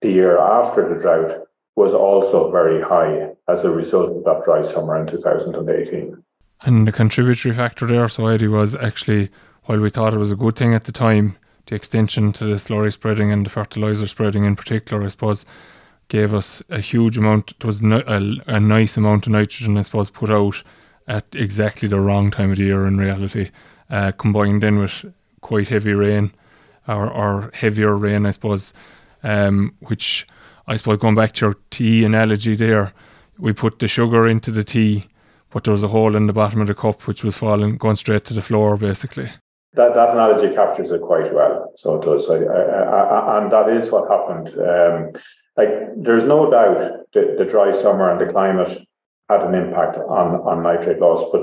the 0.00 0.10
year 0.10 0.38
after 0.38 0.88
the 0.88 1.00
drought, 1.00 1.46
was 1.76 1.94
also 1.94 2.50
very 2.50 2.82
high 2.82 3.31
as 3.48 3.64
a 3.64 3.70
result 3.70 4.16
of 4.16 4.24
that 4.24 4.44
dry 4.44 4.62
summer 4.72 5.00
in 5.00 5.06
2018. 5.06 6.22
And 6.62 6.86
the 6.86 6.92
contributory 6.92 7.54
factor 7.54 7.86
there, 7.86 8.08
so 8.08 8.26
Eddie, 8.26 8.48
was 8.48 8.74
actually, 8.76 9.30
while 9.64 9.80
we 9.80 9.90
thought 9.90 10.14
it 10.14 10.18
was 10.18 10.30
a 10.30 10.36
good 10.36 10.56
thing 10.56 10.74
at 10.74 10.84
the 10.84 10.92
time, 10.92 11.36
the 11.66 11.74
extension 11.74 12.32
to 12.34 12.44
the 12.44 12.54
slurry 12.54 12.92
spreading 12.92 13.32
and 13.32 13.46
the 13.46 13.50
fertilizer 13.50 14.06
spreading 14.06 14.44
in 14.44 14.56
particular, 14.56 15.04
I 15.04 15.08
suppose, 15.08 15.44
gave 16.08 16.34
us 16.34 16.62
a 16.68 16.80
huge 16.80 17.18
amount. 17.18 17.52
It 17.52 17.64
was 17.64 17.82
a, 17.82 18.36
a 18.46 18.60
nice 18.60 18.96
amount 18.96 19.26
of 19.26 19.32
nitrogen, 19.32 19.76
I 19.76 19.82
suppose, 19.82 20.10
put 20.10 20.30
out 20.30 20.62
at 21.08 21.26
exactly 21.32 21.88
the 21.88 22.00
wrong 22.00 22.30
time 22.30 22.52
of 22.52 22.58
the 22.58 22.64
year 22.64 22.86
in 22.86 22.96
reality, 22.96 23.50
uh, 23.90 24.12
combined 24.12 24.62
in 24.62 24.78
with 24.78 25.04
quite 25.40 25.68
heavy 25.68 25.92
rain 25.92 26.32
or, 26.86 27.10
or 27.10 27.50
heavier 27.54 27.96
rain, 27.96 28.26
I 28.26 28.30
suppose, 28.30 28.72
um, 29.22 29.74
which 29.80 30.26
I 30.66 30.76
suppose 30.76 30.98
going 30.98 31.14
back 31.14 31.32
to 31.34 31.46
your 31.46 31.56
tea 31.70 32.04
analogy 32.04 32.54
there, 32.54 32.92
we 33.42 33.52
put 33.52 33.80
the 33.80 33.88
sugar 33.88 34.28
into 34.28 34.52
the 34.52 34.62
tea, 34.62 35.04
but 35.50 35.64
there 35.64 35.72
was 35.72 35.82
a 35.82 35.88
hole 35.88 36.14
in 36.14 36.28
the 36.28 36.32
bottom 36.32 36.60
of 36.60 36.68
the 36.68 36.74
cup 36.74 37.08
which 37.08 37.24
was 37.24 37.36
falling, 37.36 37.76
going 37.76 37.96
straight 37.96 38.24
to 38.26 38.34
the 38.34 38.40
floor, 38.40 38.76
basically. 38.76 39.28
That, 39.74 39.94
that 39.94 40.10
analogy 40.10 40.54
captures 40.54 40.92
it 40.92 41.02
quite 41.02 41.34
well. 41.34 41.72
So 41.78 41.96
it 41.96 42.04
does, 42.04 42.30
I, 42.30 42.36
I, 42.36 43.02
I, 43.02 43.42
and 43.42 43.50
that 43.50 43.68
is 43.68 43.90
what 43.90 44.08
happened. 44.08 44.48
Um, 44.48 45.22
like, 45.56 45.70
there's 45.96 46.22
no 46.22 46.50
doubt 46.50 47.00
that 47.14 47.36
the 47.36 47.44
dry 47.44 47.72
summer 47.82 48.10
and 48.10 48.20
the 48.20 48.32
climate 48.32 48.86
had 49.28 49.42
an 49.42 49.54
impact 49.54 49.98
on, 49.98 50.36
on 50.46 50.62
nitrate 50.62 51.00
loss, 51.00 51.28
but 51.32 51.42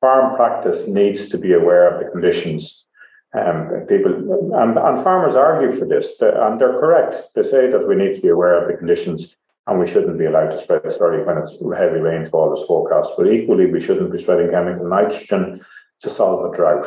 farm 0.00 0.36
practice 0.36 0.86
needs 0.86 1.28
to 1.30 1.36
be 1.36 1.52
aware 1.52 1.92
of 1.92 2.04
the 2.04 2.10
conditions. 2.12 2.84
Um, 3.32 3.86
people 3.88 4.12
and, 4.54 4.78
and 4.78 5.04
farmers 5.04 5.34
argue 5.34 5.78
for 5.78 5.84
this, 5.84 6.06
and 6.20 6.60
they're 6.60 6.80
correct. 6.80 7.34
They 7.34 7.42
say 7.42 7.70
that 7.70 7.86
we 7.88 7.96
need 7.96 8.16
to 8.16 8.22
be 8.22 8.28
aware 8.28 8.60
of 8.60 8.68
the 8.70 8.76
conditions 8.76 9.34
and 9.66 9.78
we 9.78 9.86
shouldn't 9.86 10.18
be 10.18 10.26
allowed 10.26 10.50
to 10.50 10.62
spread 10.62 10.82
slurry 10.82 11.24
when 11.24 11.38
it's 11.38 11.52
heavy 11.52 12.00
rainfall 12.00 12.58
is 12.60 12.66
forecast. 12.66 13.10
But 13.16 13.32
equally, 13.32 13.66
we 13.66 13.80
shouldn't 13.80 14.12
be 14.12 14.22
spreading 14.22 14.50
chemical 14.50 14.88
nitrogen 14.88 15.60
to 16.02 16.14
solve 16.14 16.52
a 16.52 16.56
drought. 16.56 16.86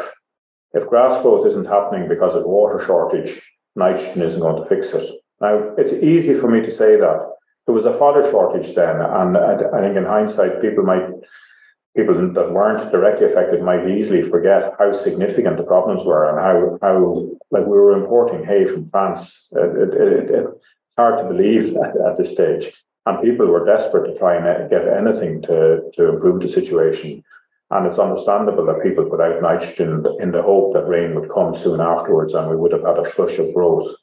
If 0.73 0.89
grass 0.89 1.21
growth 1.21 1.47
isn't 1.47 1.65
happening 1.65 2.09
because 2.09 2.35
of 2.35 2.45
water 2.45 2.83
shortage, 2.85 3.41
nitrogen 3.75 4.23
isn't 4.23 4.39
going 4.39 4.61
to 4.61 4.69
fix 4.69 4.87
it. 4.93 5.21
Now, 5.39 5.73
it's 5.77 5.93
easy 5.93 6.39
for 6.39 6.49
me 6.49 6.61
to 6.61 6.71
say 6.71 6.97
that. 6.97 7.29
There 7.65 7.75
was 7.75 7.85
a 7.85 7.97
fodder 7.97 8.29
shortage 8.29 8.75
then, 8.75 8.99
and 8.99 9.37
I 9.37 9.81
think 9.81 9.95
in 9.95 10.03
hindsight, 10.03 10.61
people 10.61 10.83
might 10.83 11.07
people 11.95 12.15
that 12.33 12.51
weren't 12.51 12.91
directly 12.91 13.27
affected 13.27 13.61
might 13.61 13.87
easily 13.87 14.27
forget 14.29 14.73
how 14.79 14.91
significant 15.03 15.57
the 15.57 15.63
problems 15.63 16.03
were 16.05 16.27
and 16.27 16.39
how 16.39 16.77
how 16.81 17.29
like 17.51 17.65
we 17.65 17.77
were 17.77 17.93
importing 17.93 18.43
hay 18.43 18.65
from 18.65 18.89
France. 18.89 19.47
It, 19.51 19.93
it, 19.93 20.29
it, 20.31 20.45
it's 20.93 21.01
hard 21.01 21.17
to 21.17 21.33
believe 21.33 21.75
at, 21.83 21.97
at, 21.97 22.17
this 22.17 22.33
stage, 22.33 22.71
and 23.05 23.23
people 23.23 23.47
were 23.47 23.65
desperate 23.65 24.11
to 24.11 24.17
try 24.17 24.35
and 24.35 24.69
get 24.69 24.87
anything 24.87 25.41
to 25.43 25.81
to 25.95 26.09
improve 26.09 26.41
the 26.41 26.47
situation. 26.47 27.23
And 27.71 27.87
it's 27.87 27.97
understandable 27.97 28.67
that 28.67 28.83
people 28.83 29.09
put 29.09 29.21
out 29.21 29.41
nitrogen 29.41 30.05
in 30.19 30.31
the 30.31 30.43
hope 30.43 30.73
that 30.73 30.87
rain 30.87 31.15
would 31.15 31.31
come 31.31 31.57
soon 31.57 31.81
afterwards, 31.81 32.33
and 32.33 32.49
we 32.49 32.55
would 32.55 32.71
have 32.71 32.85
had 32.85 32.99
a 32.99 33.09
flush 33.11 33.39
of 33.39 33.53
growth. 33.53 33.95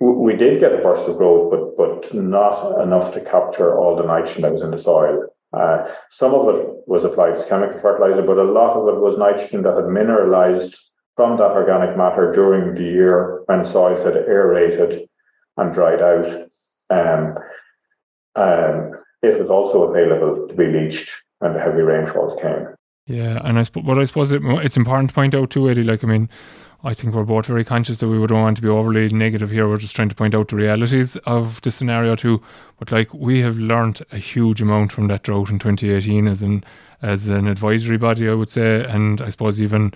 We 0.00 0.34
did 0.34 0.58
get 0.58 0.74
a 0.74 0.82
burst 0.82 1.08
of 1.08 1.16
growth, 1.16 1.52
but 1.52 1.76
but 1.76 2.14
not 2.14 2.82
enough 2.82 3.14
to 3.14 3.20
capture 3.20 3.78
all 3.78 3.94
the 3.94 4.02
nitrogen 4.02 4.42
that 4.42 4.52
was 4.52 4.62
in 4.62 4.72
the 4.72 4.82
soil. 4.82 5.26
Uh, 5.52 5.86
some 6.10 6.34
of 6.34 6.48
it 6.54 6.66
was 6.86 7.04
applied 7.04 7.36
as 7.36 7.46
chemical 7.46 7.80
fertilizer, 7.80 8.22
but 8.22 8.38
a 8.38 8.42
lot 8.42 8.74
of 8.74 8.88
it 8.88 9.00
was 9.00 9.16
nitrogen 9.16 9.62
that 9.62 9.76
had 9.76 9.86
mineralized 9.86 10.76
from 11.14 11.36
that 11.36 11.52
organic 11.52 11.96
matter 11.96 12.32
during 12.32 12.74
the 12.74 12.90
year 12.90 13.42
when 13.46 13.64
soils 13.66 14.02
had 14.02 14.16
aerated 14.16 15.06
and 15.56 15.74
dried 15.74 16.00
out. 16.00 16.48
Um, 16.90 17.34
um, 18.34 18.92
it 19.22 19.38
was 19.40 19.50
also 19.50 19.84
available 19.84 20.48
to 20.48 20.54
be 20.54 20.66
leached 20.66 21.10
when 21.38 21.52
the 21.54 21.60
heavy 21.60 21.82
rainfalls 21.82 22.40
came. 22.40 22.68
Yeah, 23.06 23.40
and 23.44 23.58
I 23.58 23.64
suppose, 23.64 23.98
I 23.98 24.04
suppose 24.04 24.32
it, 24.32 24.42
it's 24.44 24.76
important 24.76 25.10
to 25.10 25.14
point 25.14 25.34
out 25.34 25.50
too, 25.50 25.68
Eddie. 25.68 25.82
Like, 25.82 26.04
I 26.04 26.06
mean, 26.06 26.28
I 26.84 26.94
think 26.94 27.14
we're 27.14 27.24
both 27.24 27.46
very 27.46 27.64
conscious 27.64 27.98
that 27.98 28.08
we 28.08 28.18
not 28.18 28.30
want 28.30 28.56
to 28.56 28.62
be 28.62 28.68
overly 28.68 29.08
negative 29.08 29.50
here. 29.50 29.68
We're 29.68 29.76
just 29.76 29.94
trying 29.94 30.08
to 30.08 30.14
point 30.14 30.34
out 30.34 30.48
the 30.48 30.56
realities 30.56 31.16
of 31.26 31.60
the 31.62 31.70
scenario 31.70 32.16
too. 32.16 32.42
But 32.78 32.90
like 32.90 33.12
we 33.14 33.40
have 33.40 33.58
learned 33.58 34.02
a 34.10 34.18
huge 34.18 34.60
amount 34.60 34.90
from 34.90 35.06
that 35.06 35.22
drought 35.22 35.50
in 35.50 35.58
2018 35.58 36.26
as 36.26 36.42
an 36.42 36.64
as 37.00 37.28
an 37.28 37.46
advisory 37.46 37.98
body, 37.98 38.28
I 38.28 38.34
would 38.34 38.50
say, 38.50 38.84
and 38.84 39.20
I 39.20 39.28
suppose 39.28 39.60
even 39.60 39.92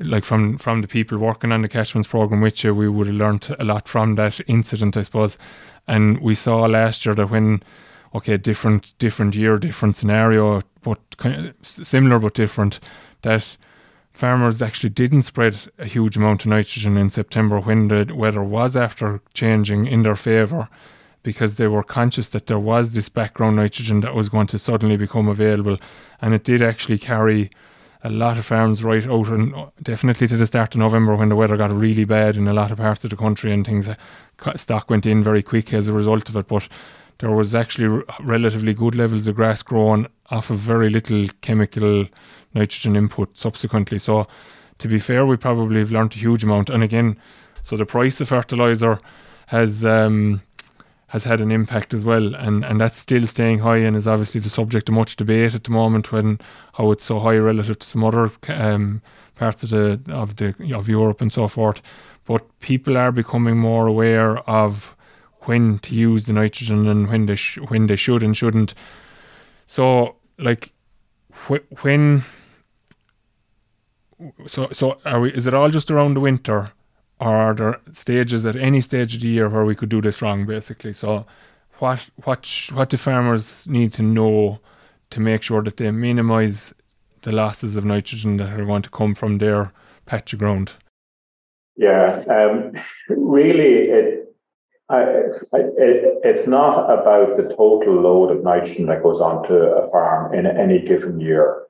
like 0.00 0.24
from 0.24 0.58
from 0.58 0.80
the 0.80 0.88
people 0.88 1.18
working 1.18 1.52
on 1.52 1.62
the 1.62 1.68
catchments 1.68 2.08
program 2.08 2.40
with 2.40 2.64
you, 2.64 2.74
we 2.74 2.88
would 2.88 3.06
have 3.06 3.16
learned 3.16 3.54
a 3.58 3.64
lot 3.64 3.88
from 3.88 4.14
that 4.16 4.40
incident, 4.46 4.96
I 4.96 5.02
suppose. 5.02 5.38
And 5.86 6.20
we 6.20 6.34
saw 6.34 6.60
last 6.66 7.04
year 7.04 7.14
that 7.14 7.30
when 7.30 7.62
okay, 8.14 8.36
different 8.36 8.92
different 8.98 9.36
year, 9.36 9.58
different 9.58 9.96
scenario, 9.96 10.62
but 10.82 11.16
kind 11.16 11.48
of 11.48 11.54
similar 11.62 12.18
but 12.18 12.34
different, 12.34 12.80
that 13.22 13.56
farmers 14.12 14.60
actually 14.60 14.90
didn't 14.90 15.22
spread 15.22 15.56
a 15.78 15.86
huge 15.86 16.16
amount 16.16 16.42
of 16.42 16.48
nitrogen 16.48 16.96
in 16.96 17.10
September 17.10 17.60
when 17.60 17.88
the 17.88 18.12
weather 18.14 18.42
was 18.42 18.76
after 18.76 19.20
changing 19.34 19.86
in 19.86 20.02
their 20.02 20.16
favour 20.16 20.68
because 21.22 21.56
they 21.56 21.66
were 21.66 21.82
conscious 21.82 22.28
that 22.28 22.46
there 22.46 22.58
was 22.58 22.92
this 22.92 23.08
background 23.08 23.56
nitrogen 23.56 24.00
that 24.00 24.14
was 24.14 24.28
going 24.28 24.46
to 24.46 24.58
suddenly 24.58 24.96
become 24.96 25.28
available 25.28 25.78
and 26.20 26.34
it 26.34 26.44
did 26.44 26.62
actually 26.62 26.98
carry 26.98 27.50
a 28.02 28.10
lot 28.10 28.38
of 28.38 28.46
farms 28.46 28.82
right 28.82 29.06
out 29.06 29.28
and 29.28 29.54
definitely 29.82 30.26
to 30.26 30.36
the 30.36 30.46
start 30.46 30.74
of 30.74 30.78
November 30.78 31.14
when 31.16 31.28
the 31.28 31.36
weather 31.36 31.56
got 31.56 31.70
really 31.70 32.04
bad 32.04 32.36
in 32.36 32.48
a 32.48 32.54
lot 32.54 32.70
of 32.70 32.78
parts 32.78 33.04
of 33.04 33.10
the 33.10 33.16
country 33.16 33.52
and 33.52 33.66
things 33.66 33.88
stock 34.56 34.88
went 34.88 35.04
in 35.04 35.22
very 35.22 35.42
quick 35.42 35.74
as 35.74 35.86
a 35.86 35.92
result 35.92 36.28
of 36.28 36.36
it 36.36 36.48
but 36.48 36.66
there 37.20 37.30
was 37.30 37.54
actually 37.54 38.02
relatively 38.20 38.72
good 38.72 38.94
levels 38.94 39.26
of 39.26 39.36
grass 39.36 39.62
growing 39.62 40.06
off 40.30 40.48
of 40.50 40.56
very 40.56 40.88
little 40.88 41.26
chemical 41.42 42.06
nitrogen 42.54 42.96
input 42.96 43.36
subsequently. 43.36 43.98
So, 43.98 44.26
to 44.78 44.88
be 44.88 44.98
fair, 44.98 45.26
we 45.26 45.36
probably 45.36 45.80
have 45.80 45.90
learnt 45.90 46.16
a 46.16 46.18
huge 46.18 46.42
amount. 46.42 46.70
And 46.70 46.82
again, 46.82 47.18
so 47.62 47.76
the 47.76 47.84
price 47.84 48.20
of 48.22 48.28
fertilizer 48.28 48.98
has 49.48 49.84
um, 49.84 50.40
has 51.10 51.24
had 51.24 51.40
an 51.40 51.50
impact 51.50 51.92
as 51.92 52.04
well, 52.04 52.36
and 52.36 52.64
and 52.64 52.80
that's 52.80 52.96
still 52.96 53.26
staying 53.26 53.58
high 53.58 53.78
and 53.78 53.96
is 53.96 54.06
obviously 54.06 54.40
the 54.40 54.48
subject 54.48 54.88
of 54.88 54.94
much 54.94 55.16
debate 55.16 55.56
at 55.56 55.64
the 55.64 55.70
moment 55.70 56.12
when 56.12 56.38
how 56.74 56.92
it's 56.92 57.04
so 57.04 57.18
high 57.18 57.36
relative 57.36 57.80
to 57.80 57.86
some 57.86 58.04
other 58.04 58.30
um, 58.46 59.02
parts 59.34 59.64
of 59.64 59.70
the 59.70 60.00
of 60.08 60.36
the 60.36 60.54
of 60.72 60.88
Europe 60.88 61.20
and 61.20 61.32
so 61.32 61.48
forth. 61.48 61.82
But 62.26 62.42
people 62.60 62.96
are 62.96 63.10
becoming 63.10 63.58
more 63.58 63.88
aware 63.88 64.38
of 64.48 64.94
when 65.46 65.80
to 65.80 65.96
use 65.96 66.24
the 66.24 66.32
nitrogen 66.32 66.86
and 66.86 67.08
when 67.08 67.26
they 67.26 67.34
sh- 67.34 67.58
when 67.68 67.88
they 67.88 67.96
should 67.96 68.22
and 68.22 68.36
shouldn't. 68.36 68.74
So 69.66 70.14
like 70.38 70.72
wh- 71.48 71.84
when 71.84 72.22
so 74.46 74.68
so 74.70 75.00
are 75.04 75.20
we 75.20 75.32
is 75.32 75.48
it 75.48 75.54
all 75.54 75.70
just 75.70 75.90
around 75.90 76.14
the 76.14 76.20
winter 76.20 76.70
are 77.20 77.54
there 77.54 77.78
stages 77.92 78.46
at 78.46 78.56
any 78.56 78.80
stage 78.80 79.14
of 79.14 79.20
the 79.20 79.28
year 79.28 79.48
where 79.48 79.64
we 79.64 79.74
could 79.74 79.90
do 79.90 80.00
this 80.00 80.22
wrong 80.22 80.46
basically 80.46 80.92
so 80.92 81.24
what 81.78 82.10
what 82.24 82.48
what 82.72 82.88
do 82.88 82.96
farmers 82.96 83.66
need 83.66 83.92
to 83.92 84.02
know 84.02 84.58
to 85.10 85.20
make 85.20 85.42
sure 85.42 85.62
that 85.62 85.76
they 85.76 85.90
minimize 85.90 86.74
the 87.22 87.30
losses 87.32 87.76
of 87.76 87.84
nitrogen 87.84 88.38
that 88.38 88.58
are 88.58 88.64
going 88.64 88.82
to 88.82 88.90
come 88.90 89.14
from 89.14 89.38
their 89.38 89.72
patch 90.06 90.32
of 90.32 90.38
ground 90.38 90.72
yeah 91.76 92.24
um, 92.28 92.72
really 93.08 93.90
it 93.90 94.26
I, 94.88 95.02
it, 95.52 96.18
it's 96.24 96.48
not 96.48 96.90
about 96.90 97.36
the 97.36 97.54
total 97.54 97.94
load 97.94 98.32
of 98.32 98.42
nitrogen 98.42 98.86
that 98.86 99.04
goes 99.04 99.20
onto 99.20 99.54
a 99.54 99.88
farm 99.92 100.34
in 100.34 100.46
any 100.46 100.80
given 100.80 101.20
year. 101.20 101.62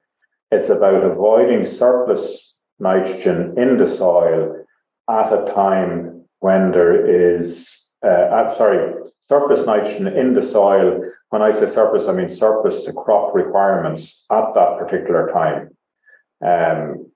It's 0.50 0.70
about 0.70 1.04
avoiding 1.04 1.66
surplus 1.66 2.54
nitrogen 2.78 3.58
in 3.58 3.76
the 3.76 3.86
soil 3.86 4.59
at 5.10 5.32
a 5.32 5.52
time 5.52 6.24
when 6.38 6.70
there 6.70 6.94
is 7.06 7.80
uh, 8.02 8.56
sorry, 8.56 8.94
surplus 9.22 9.66
nitrogen 9.66 10.06
in 10.06 10.32
the 10.34 10.42
soil. 10.42 11.02
When 11.30 11.42
I 11.42 11.52
say 11.52 11.72
surplus, 11.72 12.08
I 12.08 12.12
mean 12.12 12.34
surplus 12.34 12.82
to 12.84 12.92
crop 12.92 13.34
requirements 13.34 14.24
at 14.30 14.54
that 14.54 14.78
particular 14.78 15.30
time. 15.32 15.70
Um, 16.42 17.12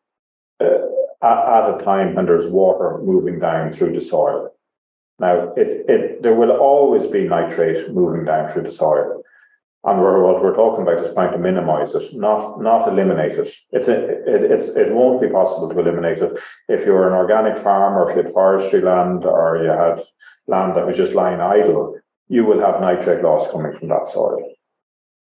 uh, 0.61 0.87
at, 1.23 1.39
at, 1.49 1.81
a 1.81 1.85
time 1.85 2.15
when 2.15 2.27
there's 2.27 2.47
water 2.47 3.01
moving 3.03 3.41
down 3.41 3.73
through 3.73 3.99
the 3.99 4.05
soil. 4.05 4.51
Now, 5.19 5.53
it, 5.57 5.89
it, 5.89 6.23
there 6.23 6.35
will 6.35 6.51
always 6.51 7.11
be 7.11 7.27
nitrate 7.27 7.91
moving 7.93 8.25
down 8.25 8.53
through 8.53 8.65
the 8.65 8.73
soil. 8.73 9.23
And 9.87 10.01
what 10.01 10.43
we're 10.43 10.57
talking 10.57 10.83
about 10.83 11.05
is 11.05 11.13
trying 11.13 11.33
to 11.33 11.39
minimize 11.39 11.95
it, 11.95 12.15
not 12.15 12.61
not 12.63 12.89
eliminate 12.89 13.39
it. 13.39 13.53
It's 13.71 13.87
a, 13.87 13.93
it, 13.93 14.51
it's, 14.51 14.67
it 14.77 14.95
won't 14.95 15.21
be 15.21 15.29
possible 15.29 15.69
to 15.69 15.79
eliminate 15.79 16.19
it. 16.19 16.41
If 16.69 16.87
you're 16.87 17.07
an 17.07 17.13
organic 17.13 17.63
farm 17.63 17.99
or 17.99 18.11
if 18.11 18.17
you 18.17 18.23
had 18.23 18.33
forestry 18.33 18.81
land 18.81 19.27
or 19.27 19.63
you 19.63 19.69
had 19.69 20.03
land 20.47 20.75
that 20.77 20.87
was 20.87 20.97
just 20.97 21.13
lying 21.13 21.41
idle, 21.41 21.99
you 22.29 22.47
will 22.47 22.61
have 22.61 22.81
nitrate 22.81 23.23
loss 23.23 23.51
coming 23.53 23.77
from 23.79 23.89
that 23.89 24.09
soil. 24.09 24.55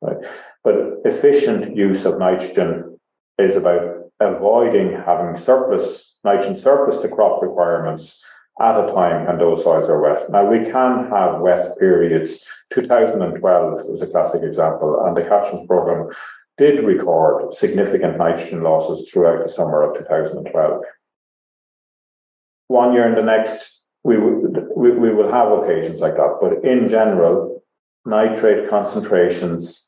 Right? 0.01 0.17
But 0.65 0.75
efficient 1.05 1.77
use 1.77 2.03
of 2.03 2.19
nitrogen 2.19 2.99
is 3.37 3.55
about 3.55 4.11
avoiding 4.19 4.91
having 4.91 5.41
surplus 5.41 6.17
nitrogen 6.25 6.59
surplus 6.59 7.01
to 7.01 7.07
crop 7.07 7.41
requirements 7.41 8.21
at 8.59 8.77
a 8.77 8.91
time 8.91 9.25
when 9.25 9.37
those 9.37 9.63
soils 9.63 9.87
are 9.87 10.01
wet. 10.01 10.29
Now, 10.29 10.49
we 10.49 10.59
can 10.69 11.09
have 11.09 11.39
wet 11.39 11.77
periods. 11.79 12.43
2012 12.73 13.85
was 13.85 14.01
a 14.01 14.07
classic 14.07 14.43
example, 14.43 15.03
and 15.05 15.15
the 15.15 15.21
catchment 15.21 15.67
program 15.67 16.09
did 16.57 16.83
record 16.83 17.53
significant 17.53 18.17
nitrogen 18.17 18.61
losses 18.61 19.09
throughout 19.09 19.47
the 19.47 19.53
summer 19.53 19.81
of 19.81 19.97
2012. 19.97 20.81
One 22.67 22.93
year 22.93 23.07
and 23.07 23.17
the 23.17 23.23
next, 23.23 23.79
we, 24.03 24.17
we, 24.17 24.91
we 24.91 25.13
will 25.13 25.31
have 25.31 25.51
occasions 25.51 25.99
like 25.99 26.15
that, 26.15 26.37
but 26.41 26.69
in 26.69 26.89
general, 26.89 27.63
nitrate 28.05 28.69
concentrations 28.69 29.85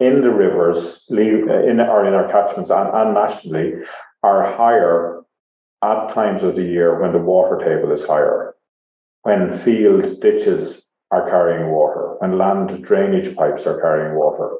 in 0.00 0.22
the 0.22 0.30
rivers, 0.30 1.02
in, 1.08 1.80
or 1.80 2.06
in 2.06 2.14
our 2.14 2.30
catchments 2.32 2.70
and, 2.70 2.88
and 2.94 3.14
nationally, 3.14 3.74
are 4.22 4.56
higher 4.56 5.17
at 5.82 6.14
times 6.14 6.42
of 6.42 6.56
the 6.56 6.62
year 6.62 7.00
when 7.00 7.12
the 7.12 7.18
water 7.18 7.58
table 7.58 7.92
is 7.92 8.04
higher, 8.04 8.54
when 9.22 9.58
field 9.60 10.20
ditches 10.20 10.84
are 11.10 11.28
carrying 11.30 11.70
water, 11.70 12.16
when 12.18 12.38
land 12.38 12.84
drainage 12.84 13.34
pipes 13.36 13.66
are 13.66 13.80
carrying 13.80 14.16
water. 14.16 14.56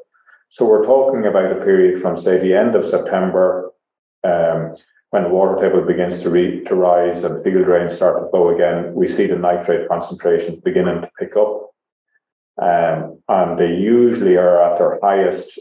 So 0.49 0.65
we're 0.65 0.85
talking 0.85 1.25
about 1.25 1.51
a 1.51 1.63
period 1.63 2.01
from, 2.01 2.19
say, 2.19 2.39
the 2.39 2.55
end 2.55 2.75
of 2.75 2.89
September, 2.89 3.71
um, 4.23 4.75
when 5.11 5.23
the 5.23 5.29
water 5.29 5.59
table 5.61 5.85
begins 5.85 6.21
to, 6.23 6.29
re- 6.29 6.63
to 6.65 6.75
rise 6.75 7.23
and 7.23 7.43
field 7.43 7.65
drains 7.65 7.95
start 7.95 8.21
to 8.21 8.29
flow 8.29 8.53
again. 8.53 8.93
We 8.93 9.07
see 9.07 9.27
the 9.27 9.35
nitrate 9.35 9.87
concentrations 9.87 10.61
beginning 10.61 11.01
to 11.01 11.09
pick 11.19 11.35
up. 11.35 11.69
Um, 12.61 13.21
and 13.27 13.59
they 13.59 13.73
usually 13.75 14.35
are 14.37 14.61
at 14.61 14.77
their 14.77 14.99
highest 15.01 15.59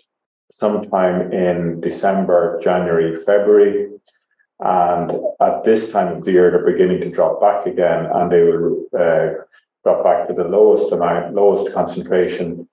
sometime 0.51 1.33
in 1.33 1.81
December, 1.81 2.61
January, 2.63 3.25
February. 3.25 3.91
And 4.61 5.13
at 5.41 5.65
this 5.65 5.91
time 5.91 6.17
of 6.17 6.25
the 6.25 6.33
year, 6.33 6.51
they're 6.51 6.73
beginning 6.73 7.01
to 7.01 7.11
drop 7.11 7.41
back 7.41 7.67
again, 7.67 8.07
and 8.13 8.31
they 8.31 8.43
will 8.43 8.85
uh, 8.93 9.45
drop 9.85 10.03
back 10.05 10.27
to 10.27 10.35
the 10.35 10.49
lowest 10.49 10.93
amount, 10.93 11.35
lowest 11.35 11.73
concentration, 11.73 12.69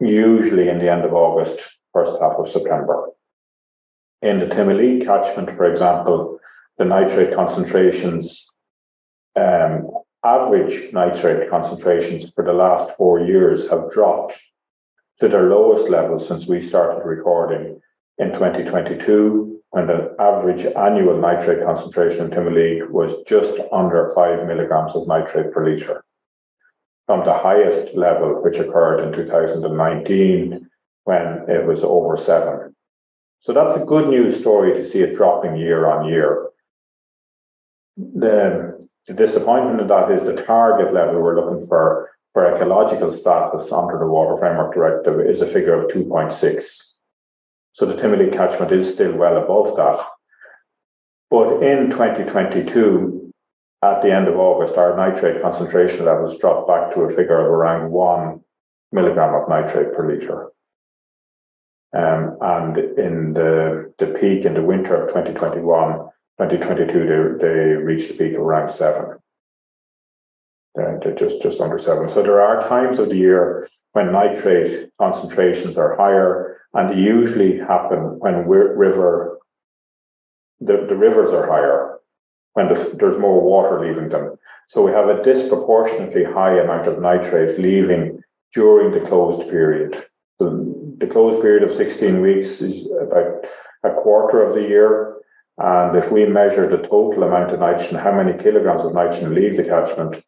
usually 0.00 0.68
in 0.68 0.78
the 0.78 0.90
end 0.90 1.04
of 1.04 1.14
August, 1.14 1.60
first 1.92 2.12
half 2.20 2.34
of 2.38 2.50
September. 2.50 3.10
In 4.22 4.40
the 4.40 4.46
Timoleague 4.46 5.04
catchment, 5.04 5.56
for 5.56 5.70
example, 5.70 6.40
the 6.78 6.84
nitrate 6.84 7.34
concentrations, 7.34 8.46
um, 9.36 9.88
average 10.24 10.92
nitrate 10.92 11.48
concentrations 11.48 12.30
for 12.34 12.44
the 12.44 12.52
last 12.52 12.96
four 12.96 13.20
years 13.20 13.68
have 13.70 13.90
dropped 13.92 14.36
to 15.20 15.28
their 15.28 15.48
lowest 15.48 15.88
level 15.88 16.18
since 16.18 16.46
we 16.46 16.60
started 16.60 17.04
recording 17.04 17.80
in 18.18 18.32
2022 18.32 19.47
when 19.70 19.86
the 19.86 20.14
average 20.18 20.64
annual 20.64 21.20
nitrate 21.20 21.64
concentration 21.64 22.26
in 22.26 22.30
Timoleague 22.30 22.90
was 22.90 23.12
just 23.26 23.60
under 23.72 24.12
five 24.14 24.46
milligrams 24.46 24.92
of 24.94 25.06
nitrate 25.06 25.52
per 25.52 25.68
litre, 25.68 26.04
from 27.06 27.24
the 27.24 27.34
highest 27.34 27.94
level, 27.94 28.42
which 28.42 28.56
occurred 28.56 29.00
in 29.04 29.12
2019 29.12 30.68
when 31.04 31.44
it 31.48 31.66
was 31.66 31.82
over 31.82 32.16
seven. 32.16 32.74
So 33.40 33.52
that's 33.52 33.80
a 33.80 33.84
good 33.84 34.08
news 34.08 34.38
story 34.38 34.74
to 34.74 34.88
see 34.88 35.00
it 35.00 35.16
dropping 35.16 35.56
year 35.56 35.86
on 35.86 36.08
year. 36.08 36.50
The, 37.96 38.86
the 39.06 39.14
disappointment 39.14 39.80
in 39.80 39.88
that 39.88 40.10
is 40.10 40.22
the 40.22 40.42
target 40.42 40.92
level 40.92 41.20
we're 41.20 41.40
looking 41.40 41.66
for 41.66 42.10
for 42.32 42.54
ecological 42.54 43.12
status 43.12 43.72
under 43.72 43.98
the 43.98 44.06
Water 44.06 44.38
Framework 44.38 44.74
Directive 44.74 45.20
is 45.20 45.40
a 45.40 45.46
figure 45.46 45.82
of 45.82 45.90
2.6. 45.90 46.87
So 47.72 47.86
the 47.86 47.94
Timoleague 47.94 48.32
catchment 48.32 48.72
is 48.72 48.92
still 48.92 49.12
well 49.16 49.36
above 49.36 49.76
that. 49.76 50.04
But 51.30 51.62
in 51.62 51.90
2022, 51.90 53.32
at 53.82 54.02
the 54.02 54.12
end 54.12 54.26
of 54.26 54.36
August, 54.36 54.76
our 54.76 54.96
nitrate 54.96 55.42
concentration 55.42 56.04
levels 56.04 56.38
dropped 56.38 56.66
back 56.66 56.94
to 56.94 57.02
a 57.02 57.08
figure 57.10 57.38
of 57.38 57.46
around 57.46 57.90
one 57.90 58.40
milligram 58.90 59.34
of 59.34 59.48
nitrate 59.48 59.94
per 59.94 60.10
litre. 60.10 60.50
Um, 61.96 62.36
and 62.40 62.76
in 62.98 63.32
the, 63.34 63.92
the 63.98 64.06
peak 64.20 64.44
in 64.44 64.54
the 64.54 64.62
winter 64.62 64.94
of 64.94 65.08
2021, 65.08 66.08
2022, 66.38 67.38
they, 67.38 67.46
they 67.46 67.54
reached 67.74 68.10
a 68.10 68.14
peak 68.14 68.34
of 68.34 68.40
around 68.40 68.72
seven. 68.72 69.18
They're 70.74 71.14
just, 71.16 71.42
just 71.42 71.60
under 71.60 71.78
seven. 71.78 72.08
So 72.08 72.22
there 72.22 72.40
are 72.40 72.68
times 72.68 72.98
of 72.98 73.08
the 73.08 73.16
year 73.16 73.68
when 73.92 74.12
nitrate 74.12 74.90
concentrations 74.98 75.76
are 75.76 75.96
higher 75.96 76.47
and 76.74 76.90
they 76.90 77.00
usually 77.00 77.58
happen 77.58 78.18
when 78.18 78.46
river 78.46 79.38
the, 80.60 80.86
the 80.88 80.96
rivers 80.96 81.30
are 81.30 81.46
higher 81.46 81.98
when 82.54 82.68
the, 82.68 82.96
there's 82.98 83.18
more 83.18 83.40
water 83.40 83.86
leaving 83.86 84.08
them. 84.08 84.36
So 84.68 84.82
we 84.82 84.92
have 84.92 85.08
a 85.08 85.22
disproportionately 85.22 86.24
high 86.24 86.58
amount 86.60 86.88
of 86.88 87.00
nitrate 87.00 87.58
leaving 87.58 88.20
during 88.52 88.92
the 88.92 89.08
closed 89.08 89.48
period. 89.48 90.04
The, 90.38 90.96
the 90.98 91.06
closed 91.06 91.40
period 91.40 91.68
of 91.68 91.76
16 91.76 92.20
weeks 92.20 92.60
is 92.60 92.86
about 93.00 93.44
a 93.84 93.90
quarter 93.90 94.42
of 94.42 94.54
the 94.54 94.62
year. 94.62 95.14
And 95.58 95.96
if 95.96 96.10
we 96.12 96.26
measure 96.26 96.68
the 96.68 96.86
total 96.88 97.22
amount 97.22 97.52
of 97.52 97.60
nitrogen, 97.60 97.96
how 97.96 98.12
many 98.12 98.36
kilograms 98.42 98.84
of 98.84 98.94
nitrogen 98.94 99.34
leave 99.34 99.56
the 99.56 99.64
catchment, 99.64 100.22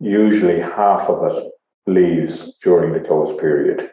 usually 0.00 0.60
half 0.60 1.08
of 1.08 1.32
it 1.32 1.50
leaves 1.86 2.52
during 2.62 2.92
the 2.92 3.06
closed 3.06 3.38
period. 3.38 3.90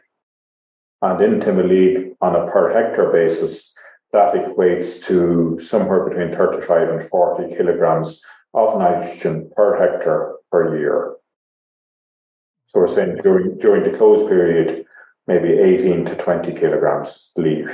And 1.02 1.22
in 1.22 1.40
Timoleague, 1.40 2.16
on 2.22 2.36
a 2.36 2.52
per 2.52 2.72
hectare 2.74 3.12
basis, 3.12 3.72
that 4.14 4.34
equates 4.34 5.04
to 5.06 5.60
somewhere 5.64 6.08
between 6.08 6.36
35 6.38 6.90
and 6.90 7.10
40 7.10 7.56
kilograms 7.56 8.22
of 8.54 8.78
nitrogen 8.78 9.50
per 9.56 9.78
hectare 9.78 10.36
per 10.52 10.78
year. 10.78 11.16
So 12.68 12.82
we're 12.82 12.96
saying 12.96 13.20
during, 13.24 13.58
during 13.58 13.90
the 13.90 13.98
close 13.98 14.28
period, 14.30 14.86
maybe 15.28 15.50
18 15.50 16.06
to 16.06 16.16
20 16.16 16.54
kilograms 16.54 17.30
leave. 17.36 17.70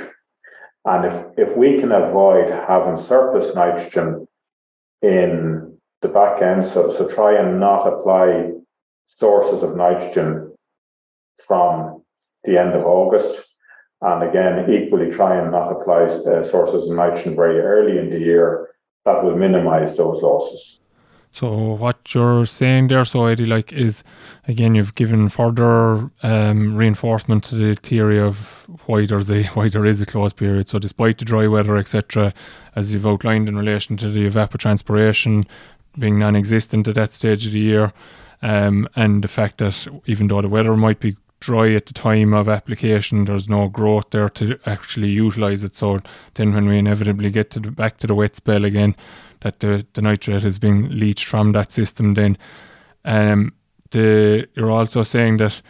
And 0.84 1.04
if, 1.04 1.48
if 1.48 1.56
we 1.56 1.78
can 1.78 1.92
avoid 1.92 2.50
having 2.50 3.04
surplus 3.04 3.54
nitrogen 3.54 4.26
in 5.02 5.76
the 6.02 6.08
back 6.08 6.40
end, 6.40 6.66
so, 6.66 6.94
so 6.96 7.08
try 7.08 7.38
and 7.38 7.60
not 7.60 7.86
apply 7.86 8.52
sources 9.08 9.62
of 9.62 9.76
nitrogen 9.76 10.54
from 11.46 12.02
the 12.44 12.58
end 12.58 12.74
of 12.74 12.84
August. 12.84 13.42
And 14.00 14.28
again, 14.28 14.70
equally 14.70 15.10
try 15.10 15.40
and 15.40 15.50
not 15.50 15.72
apply 15.72 16.02
uh, 16.02 16.48
sources 16.48 16.88
of 16.88 16.96
nitrogen 16.96 17.34
very 17.34 17.60
early 17.60 17.98
in 17.98 18.10
the 18.10 18.18
year. 18.18 18.68
That 19.04 19.24
will 19.24 19.36
minimize 19.36 19.96
those 19.96 20.22
losses. 20.22 20.78
So 21.32 21.74
what 21.74 22.14
you're 22.14 22.46
saying 22.46 22.88
there, 22.88 23.04
so 23.04 23.26
Eddie, 23.26 23.46
like, 23.46 23.72
is 23.72 24.02
again 24.46 24.74
you've 24.74 24.94
given 24.94 25.28
further 25.28 26.10
um, 26.22 26.76
reinforcement 26.76 27.44
to 27.44 27.54
the 27.54 27.74
theory 27.74 28.18
of 28.18 28.66
why 28.86 29.06
there's 29.06 29.30
a 29.30 29.44
why 29.54 29.68
there 29.68 29.86
is 29.86 30.00
a 30.00 30.06
closed 30.06 30.36
period. 30.36 30.68
So 30.68 30.78
despite 30.78 31.18
the 31.18 31.24
dry 31.24 31.46
weather, 31.46 31.76
etc., 31.76 32.32
as 32.76 32.92
you've 32.92 33.06
outlined 33.06 33.48
in 33.48 33.56
relation 33.56 33.96
to 33.98 34.10
the 34.10 34.28
evapotranspiration 34.28 35.46
being 35.98 36.18
non-existent 36.18 36.88
at 36.88 36.94
that 36.94 37.12
stage 37.12 37.46
of 37.46 37.52
the 37.52 37.60
year, 37.60 37.92
um, 38.42 38.88
and 38.96 39.22
the 39.22 39.28
fact 39.28 39.58
that 39.58 39.86
even 40.06 40.28
though 40.28 40.42
the 40.42 40.48
weather 40.48 40.76
might 40.76 41.00
be 41.00 41.16
dry 41.40 41.72
at 41.74 41.86
the 41.86 41.94
time 41.94 42.34
of 42.34 42.48
application. 42.48 43.24
There's 43.24 43.48
no 43.48 43.68
growth 43.68 44.10
there 44.10 44.28
to 44.30 44.58
actually 44.66 45.08
utilize 45.08 45.64
it. 45.64 45.74
So 45.74 46.00
then, 46.34 46.54
when 46.54 46.68
we 46.68 46.78
inevitably 46.78 47.30
get 47.30 47.50
to 47.50 47.60
the, 47.60 47.70
back 47.70 47.98
to 47.98 48.06
the 48.06 48.14
wet 48.14 48.36
spell 48.36 48.64
again, 48.64 48.96
that 49.40 49.60
the, 49.60 49.86
the 49.92 50.02
nitrate 50.02 50.44
is 50.44 50.58
being 50.58 50.88
leached 50.90 51.26
from 51.26 51.52
that 51.52 51.72
system. 51.72 52.14
Then, 52.14 52.36
um, 53.04 53.52
the 53.90 54.48
you're 54.54 54.70
also 54.70 55.02
saying 55.02 55.38
that 55.38 55.60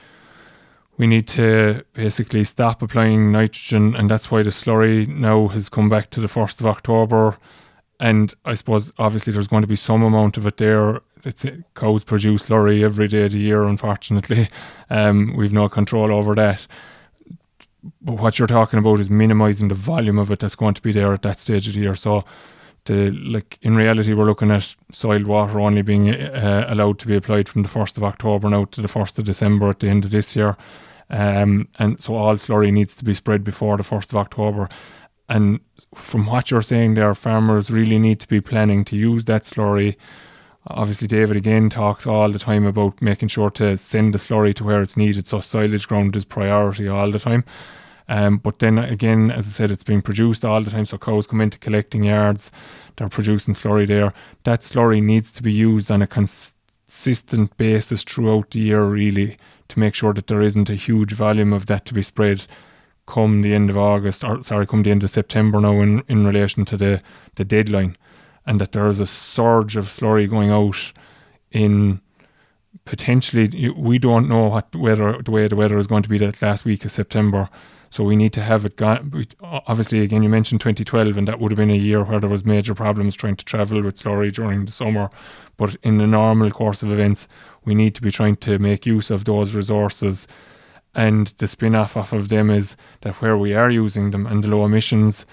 we 0.97 1.07
need 1.07 1.29
to 1.29 1.85
basically 1.93 2.45
stop 2.45 2.83
applying 2.83 3.31
nitrogen, 3.31 3.95
and 3.95 4.11
that's 4.11 4.31
why 4.31 4.43
the 4.43 4.51
slurry 4.51 5.07
now 5.07 5.49
has 5.49 5.69
come 5.69 5.89
back 5.89 6.11
to 6.11 6.21
the 6.21 6.29
first 6.29 6.61
of 6.61 6.67
October. 6.67 7.39
And 8.01 8.33
I 8.45 8.55
suppose 8.55 8.93
obviously 8.99 9.33
there's 9.33 9.49
going 9.49 9.63
to 9.63 9.69
be 9.69 9.77
some 9.77 10.03
amount 10.03 10.37
of 10.37 10.47
it 10.47 10.57
there 10.57 11.01
it's 11.25 11.45
cows 11.75 12.05
produce 12.05 12.49
slurry 12.49 12.83
every 12.83 13.09
day 13.09 13.25
of 13.25 13.33
the 13.33 13.39
year. 13.39 13.65
Unfortunately, 13.65 14.49
um, 14.91 15.35
we've 15.37 15.53
no 15.53 15.69
control 15.69 16.13
over 16.13 16.35
that. 16.35 16.67
But 18.03 18.15
what 18.15 18.39
you're 18.39 18.49
talking 18.49 18.79
about 18.79 19.01
is 19.01 19.09
minimising 19.09 19.69
the 19.69 19.75
volume 19.75 20.19
of 20.19 20.31
it 20.31 20.41
that's 20.41 20.57
going 20.57 20.75
to 20.75 20.83
be 20.83 20.93
there 20.93 21.13
at 21.13 21.23
that 21.23 21.39
stage 21.39 21.69
of 21.69 21.75
the 21.75 21.81
year. 21.81 21.95
So, 21.95 22.25
the 22.85 23.11
like 23.11 23.59
in 23.63 23.77
reality, 23.77 24.15
we're 24.15 24.25
looking 24.25 24.51
at 24.51 24.75
soiled 24.91 25.27
water 25.27 25.61
only 25.61 25.83
being 25.83 26.11
uh, 26.11 26.67
allowed 26.69 26.99
to 27.01 27.07
be 27.07 27.17
applied 27.17 27.49
from 27.49 27.63
the 27.63 27.69
first 27.69 27.97
of 27.97 28.05
October 28.05 28.49
now 28.49 28.65
to 28.67 28.81
the 28.81 28.89
first 28.89 29.19
of 29.19 29.25
December 29.25 29.71
at 29.71 29.81
the 29.81 29.89
end 29.89 30.05
of 30.05 30.11
this 30.11 30.35
year. 30.35 30.57
Um, 31.11 31.69
and 31.79 32.01
so 32.01 32.17
all 32.17 32.35
slurry 32.37 32.73
needs 32.73 32.95
to 32.97 33.05
be 33.05 33.15
spread 33.15 33.45
before 33.45 33.77
the 33.77 33.83
first 33.83 34.13
of 34.13 34.19
October. 34.19 34.69
And 35.29 35.61
from 35.95 36.27
what 36.27 36.51
you're 36.51 36.63
saying 36.63 36.95
there, 36.95 37.15
farmers 37.15 37.71
really 37.71 37.99
need 37.99 38.21
to 38.21 38.29
be 38.29 38.41
planning 38.41 38.85
to 38.87 38.97
use 38.97 39.25
that 39.27 39.43
slurry. 39.43 39.97
Obviously, 40.69 41.09
David 41.09 41.37
again 41.37 41.71
talks 41.71 42.07
all 42.07 42.31
the 42.31 42.39
time 42.39 42.67
about 42.67 43.01
making 43.01 43.29
sure 43.29 43.51
to 43.51 43.77
send 43.77 44.13
the 44.13 44.19
slurry 44.19 44.55
to 44.55 44.65
where 44.65 44.83
it's 44.83 44.97
needed. 44.97 45.27
So 45.27 45.41
silage 45.41 45.89
ground 45.89 46.15
is 46.15 46.25
priority 46.25 46.89
all 46.89 47.11
the 47.11 47.19
time. 47.19 47.45
Um, 48.09 48.39
but 48.39 48.59
then 48.59 48.79
again, 48.79 49.31
as 49.31 49.47
I 49.47 49.51
said, 49.51 49.71
it's 49.71 49.85
being 49.85 50.03
produced 50.03 50.45
all 50.45 50.63
the 50.63 50.71
time. 50.71 50.87
So 50.87 50.99
cows 50.99 51.27
come 51.27 51.41
into 51.41 51.59
collecting 51.59 52.05
yards, 52.05 52.51
they're 52.97 53.09
producing 53.09 53.55
slurry 53.55 53.87
there. 53.87 54.13
That 54.45 54.61
slurry 54.61 55.03
needs 55.03 55.31
to 55.33 55.43
be 55.43 55.53
used 55.53 55.91
on 55.91 56.03
a 56.03 56.07
consistent 56.07 57.57
basis 57.57 58.05
throughout 58.05 58.51
the 58.51 58.61
year, 58.61 58.85
really, 58.85 59.37
to 59.69 59.79
make 59.79 59.95
sure 59.95 60.15
that 60.15 60.27
there 60.27 60.43
isn't 60.43 60.71
a 60.71 60.75
huge 60.75 61.13
volume 61.13 61.53
of 61.53 61.67
that 61.67 61.85
to 61.87 61.95
be 61.95 62.03
spread 62.03 62.47
come 63.09 63.41
the 63.41 63.55
end 63.55 63.71
of 63.71 63.77
August, 63.77 64.23
or 64.23 64.43
sorry, 64.43 64.67
come 64.67 64.83
the 64.83 64.91
end 64.91 65.03
of 65.03 65.11
September 65.11 65.61
now 65.61 65.81
in, 65.81 66.03
in 66.09 66.27
relation 66.27 66.65
to 66.67 66.77
the, 66.77 67.03
the 67.37 67.45
deadline, 67.45 67.97
and 68.49 68.61
that 68.61 68.73
there 68.73 68.89
is 68.89 68.99
a 68.99 69.07
surge 69.07 69.77
of 69.77 69.85
slurry 69.87 70.29
going 70.29 70.49
out 70.51 70.93
in 71.53 72.01
potentially, 72.87 73.71
we 73.77 73.99
don't 73.99 74.27
know 74.27 74.49
what 74.49 74.75
weather, 74.75 75.21
the 75.23 75.31
way 75.31 75.47
the 75.47 75.55
weather 75.55 75.77
is 75.77 75.87
going 75.87 76.03
to 76.03 76.09
be 76.09 76.17
that 76.17 76.41
last 76.41 76.65
week 76.65 76.83
of 76.85 76.91
September. 76.91 77.51
So 77.91 78.03
we 78.05 78.17
need 78.17 78.33
to 78.33 78.43
have 78.43 78.65
it 78.65 78.77
gone. 78.77 79.27
Obviously, 79.43 80.01
again, 80.01 80.23
you 80.23 80.31
mentioned 80.31 80.63
2012, 80.63 81.19
and 81.19 81.29
that 81.29 81.41
would 81.41 81.53
have 81.53 81.57
been 81.57 81.71
a 81.71 81.75
year 81.75 82.03
where 82.03 82.21
there 82.21 82.31
was 82.31 82.45
major 82.45 82.75
problems 82.75 83.15
trying 83.15 83.37
to 83.37 83.45
travel 83.45 83.83
with 83.83 83.99
slurry 83.99 84.33
during 84.33 84.65
the 84.65 84.73
summer. 84.73 85.11
But 85.59 85.77
in 85.83 85.99
the 85.99 86.07
normal 86.07 86.51
course 86.51 86.83
of 86.83 86.91
events, 86.91 87.29
we 87.67 87.75
need 87.75 87.95
to 87.97 88.03
be 88.03 88.11
trying 88.11 88.37
to 88.37 88.59
make 88.59 88.87
use 88.87 89.11
of 89.11 89.25
those 89.25 89.55
resources 89.55 90.27
and 90.95 91.33
the 91.39 91.47
spin 91.47 91.75
off 91.75 91.97
off 91.97 92.13
of 92.13 92.29
them 92.29 92.51
is 92.51 92.77
that 93.03 93.21
where 93.21 93.37
we 93.37 93.55
are 93.55 93.71
using 93.71 94.11
them 94.11 94.27
and 94.27 94.43
the 94.43 94.49
low 94.49 94.65
emissions 94.65 95.27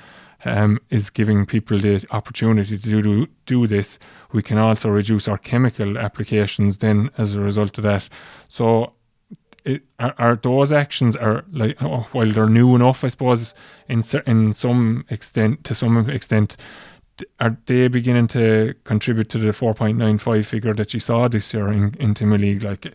um, 0.45 0.79
is 0.89 1.10
giving 1.10 1.45
people 1.45 1.79
the 1.79 2.05
opportunity 2.12 2.77
to 2.77 3.01
do, 3.01 3.27
do 3.45 3.67
this. 3.67 3.99
We 4.31 4.43
can 4.43 4.58
also 4.58 4.89
reduce 4.89 5.27
our 5.27 5.38
chemical 5.38 5.97
applications 5.97 6.77
then 6.77 7.10
as 7.17 7.34
a 7.34 7.41
result 7.41 7.77
of 7.77 7.84
that. 7.84 8.08
So, 8.47 8.93
it, 9.65 9.81
are, 9.97 10.13
are, 10.19 10.36
those 10.36 10.71
actions 10.71 11.15
are 11.15 11.43
like 11.51 11.81
oh, 11.81 12.08
while 12.12 12.31
they're 12.31 12.47
new 12.47 12.75
enough, 12.75 13.03
I 13.03 13.08
suppose, 13.08 13.55
in 13.89 14.03
in 14.27 14.53
some 14.53 15.05
extent, 15.10 15.63
to 15.63 15.73
some 15.73 16.08
extent, 16.08 16.55
are 17.39 17.58
they 17.65 17.88
beginning 17.88 18.27
to 18.29 18.75
contribute 18.84 19.29
to 19.29 19.39
the 19.39 19.47
4.95 19.47 20.45
figure 20.45 20.73
that 20.75 20.93
you 20.93 20.99
saw 20.99 21.27
this 21.27 21.51
year 21.53 21.71
in, 21.71 21.95
in 21.99 22.13
Timoleague? 22.13 22.63
Like, 22.63 22.93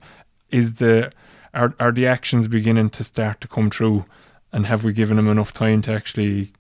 is 0.50 0.74
the 0.74 1.10
are 1.54 1.74
are 1.80 1.90
the 1.92 2.06
actions 2.06 2.46
beginning 2.46 2.90
to 2.90 3.02
start 3.02 3.40
to 3.40 3.48
come 3.48 3.68
true, 3.68 4.04
and 4.52 4.66
have 4.66 4.84
we 4.84 4.92
given 4.92 5.16
them 5.16 5.28
enough 5.28 5.52
time 5.52 5.82
to 5.82 5.92
actually 5.92 6.52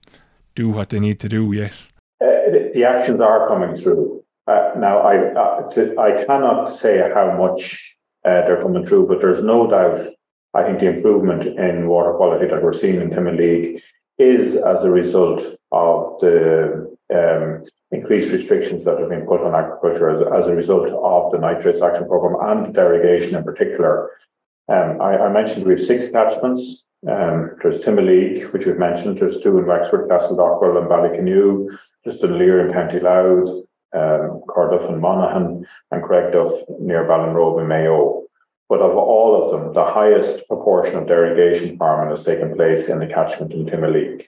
do 0.54 0.68
what 0.68 0.90
they 0.90 1.00
need 1.00 1.20
to 1.20 1.28
do 1.28 1.52
yet? 1.52 1.72
Uh, 2.20 2.70
the, 2.74 2.84
actions 2.84 3.20
are 3.20 3.48
coming 3.48 3.80
through. 3.80 4.22
Uh, 4.46 4.72
now, 4.76 4.98
I 4.98 5.32
uh, 5.32 5.70
to, 5.70 5.98
I 5.98 6.24
cannot 6.24 6.78
say 6.78 6.98
how 7.14 7.36
much 7.38 7.78
uh, 8.24 8.42
they're 8.46 8.62
coming 8.62 8.86
through, 8.86 9.08
but 9.08 9.20
there's 9.20 9.42
no 9.42 9.70
doubt. 9.70 10.08
I 10.52 10.64
think 10.64 10.80
the 10.80 10.88
improvement 10.88 11.46
in 11.46 11.86
water 11.86 12.12
quality 12.14 12.46
that 12.48 12.62
we're 12.62 12.72
seeing 12.72 13.00
in 13.00 13.10
Timoleague 13.10 13.80
is 14.18 14.56
as 14.56 14.84
a 14.84 14.90
result 14.90 15.40
of 15.72 16.20
the 16.20 16.96
um, 17.14 17.64
increased 17.90 18.30
restrictions 18.30 18.84
that 18.84 18.98
have 18.98 19.08
been 19.08 19.26
put 19.26 19.40
on 19.40 19.54
agriculture 19.54 20.10
as, 20.10 20.44
as, 20.44 20.46
a 20.48 20.54
result 20.54 20.90
of 20.90 21.32
the 21.32 21.38
nitrates 21.38 21.82
action 21.82 22.06
program 22.06 22.36
and 22.48 22.74
derogation 22.74 23.34
in 23.34 23.44
particular. 23.44 24.10
Um, 24.68 25.00
I, 25.00 25.16
I, 25.18 25.32
mentioned 25.32 25.66
we 25.66 25.76
have 25.76 25.86
six 25.86 26.10
catchments. 26.10 26.84
Um, 27.08 27.56
there's 27.62 27.82
Timoleague, 27.82 28.52
which 28.52 28.66
we've 28.66 28.78
mentioned. 28.78 29.18
There's 29.18 29.40
two 29.40 29.58
in 29.58 29.66
Wexford, 29.66 30.08
Castledockrell, 30.08 30.78
and 30.78 30.88
Ballycanew. 30.88 31.68
Dunleer 32.04 32.66
in 32.66 32.72
County 32.72 33.00
Louth, 33.00 33.64
um, 33.94 34.42
Corduff 34.48 34.90
and 34.90 35.00
Monaghan, 35.00 35.66
and 35.90 36.02
Cregduff 36.02 36.80
near 36.80 37.04
Ballinrobe 37.04 37.60
and 37.60 37.68
Mayo. 37.68 38.24
But 38.68 38.80
of 38.80 38.96
all 38.96 39.42
of 39.42 39.50
them, 39.50 39.74
the 39.74 39.84
highest 39.84 40.46
proportion 40.46 40.96
of 40.96 41.06
derogation 41.06 41.76
farming 41.76 42.16
has 42.16 42.24
taken 42.24 42.54
place 42.54 42.88
in 42.88 43.00
the 43.00 43.06
catchment 43.06 43.52
in 43.52 43.66
Timoleague. 43.66 44.26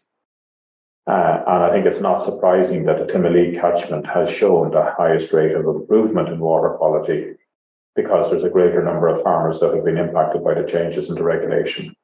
Uh, 1.06 1.42
and 1.46 1.62
I 1.64 1.70
think 1.72 1.86
it's 1.86 2.00
not 2.00 2.24
surprising 2.24 2.84
that 2.84 2.98
the 2.98 3.12
Timoleague 3.12 3.60
catchment 3.60 4.06
has 4.06 4.30
shown 4.30 4.70
the 4.70 4.92
highest 4.96 5.32
rate 5.32 5.54
of 5.54 5.66
improvement 5.66 6.28
in 6.28 6.38
water 6.38 6.70
quality 6.70 7.34
because 7.94 8.30
there's 8.30 8.44
a 8.44 8.50
greater 8.50 8.82
number 8.82 9.08
of 9.08 9.22
farmers 9.22 9.60
that 9.60 9.74
have 9.74 9.84
been 9.84 9.98
impacted 9.98 10.42
by 10.42 10.54
the 10.54 10.66
changes 10.66 11.08
in 11.08 11.14
the 11.14 11.22
regulation. 11.22 11.94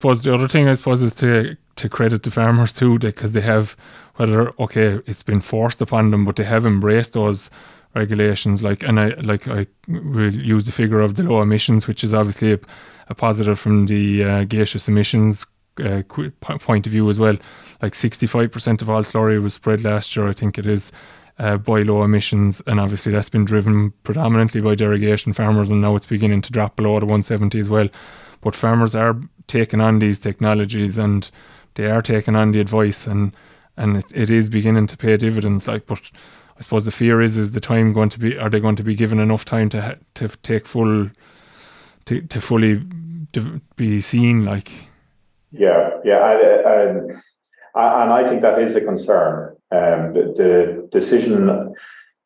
Suppose 0.00 0.20
the 0.22 0.34
other 0.34 0.48
thing 0.48 0.68
I 0.68 0.74
suppose 0.74 1.02
is 1.02 1.14
to 1.14 1.56
to 1.76 1.88
credit 1.88 2.22
the 2.22 2.30
farmers 2.30 2.72
too, 2.72 2.98
because 2.98 3.32
they 3.32 3.40
have 3.42 3.76
whether 4.16 4.52
okay 4.60 5.00
it's 5.06 5.22
been 5.22 5.40
forced 5.40 5.80
upon 5.80 6.10
them, 6.10 6.24
but 6.24 6.36
they 6.36 6.44
have 6.44 6.66
embraced 6.66 7.12
those 7.12 7.50
regulations. 7.94 8.62
Like 8.62 8.82
and 8.82 9.00
I 9.00 9.08
like 9.20 9.48
I 9.48 9.66
will 9.88 10.34
use 10.34 10.64
the 10.64 10.72
figure 10.72 11.00
of 11.00 11.16
the 11.16 11.22
low 11.22 11.42
emissions, 11.42 11.86
which 11.86 12.04
is 12.04 12.12
obviously 12.12 12.52
a, 12.52 12.58
a 13.08 13.14
positive 13.14 13.58
from 13.58 13.86
the 13.86 14.24
uh, 14.24 14.44
gaseous 14.44 14.88
emissions 14.88 15.46
uh, 15.82 16.02
point 16.40 16.86
of 16.86 16.92
view 16.92 17.08
as 17.10 17.18
well. 17.18 17.36
Like 17.82 17.92
65% 17.92 18.82
of 18.82 18.90
all 18.90 19.02
slurry 19.02 19.42
was 19.42 19.54
spread 19.54 19.84
last 19.84 20.16
year, 20.16 20.26
I 20.28 20.32
think 20.32 20.58
it 20.58 20.66
is, 20.66 20.90
uh, 21.38 21.58
by 21.58 21.82
low 21.82 22.02
emissions, 22.02 22.62
and 22.66 22.80
obviously 22.80 23.12
that's 23.12 23.28
been 23.28 23.44
driven 23.44 23.92
predominantly 24.02 24.62
by 24.62 24.74
derogation 24.74 25.34
farmers, 25.34 25.68
and 25.68 25.82
now 25.82 25.94
it's 25.94 26.06
beginning 26.06 26.40
to 26.42 26.52
drop 26.52 26.76
below 26.76 26.98
the 26.98 27.06
170 27.06 27.58
as 27.60 27.68
well. 27.68 27.88
But 28.40 28.54
farmers 28.54 28.94
are 28.94 29.20
taking 29.46 29.80
on 29.80 29.98
these 29.98 30.18
technologies, 30.18 30.98
and 30.98 31.30
they 31.74 31.86
are 31.86 32.02
taking 32.02 32.36
on 32.36 32.52
the 32.52 32.60
advice, 32.60 33.06
and 33.06 33.34
and 33.76 33.98
it, 33.98 34.04
it 34.14 34.30
is 34.30 34.48
beginning 34.48 34.86
to 34.88 34.96
pay 34.96 35.16
dividends. 35.16 35.66
Like, 35.66 35.86
but 35.86 36.00
I 36.58 36.62
suppose 36.62 36.84
the 36.84 36.90
fear 36.90 37.20
is 37.20 37.36
is 37.36 37.52
the 37.52 37.60
time 37.60 37.92
going 37.92 38.08
to 38.10 38.18
be? 38.18 38.38
Are 38.38 38.50
they 38.50 38.60
going 38.60 38.76
to 38.76 38.84
be 38.84 38.94
given 38.94 39.18
enough 39.18 39.44
time 39.44 39.68
to 39.70 39.98
to 40.14 40.28
take 40.42 40.66
full 40.66 41.10
to 42.06 42.20
to 42.20 42.40
fully 42.40 42.82
to 43.32 43.60
be 43.76 44.00
seen? 44.00 44.44
Like, 44.44 44.70
yeah, 45.52 45.90
yeah, 46.04 46.18
I, 46.18 46.32
I, 47.76 48.02
and 48.04 48.12
I 48.12 48.28
think 48.28 48.42
that 48.42 48.60
is 48.60 48.74
a 48.74 48.80
concern. 48.80 49.56
Um, 49.70 50.14
the, 50.14 50.34
the, 50.36 50.98
decision, 50.98 51.46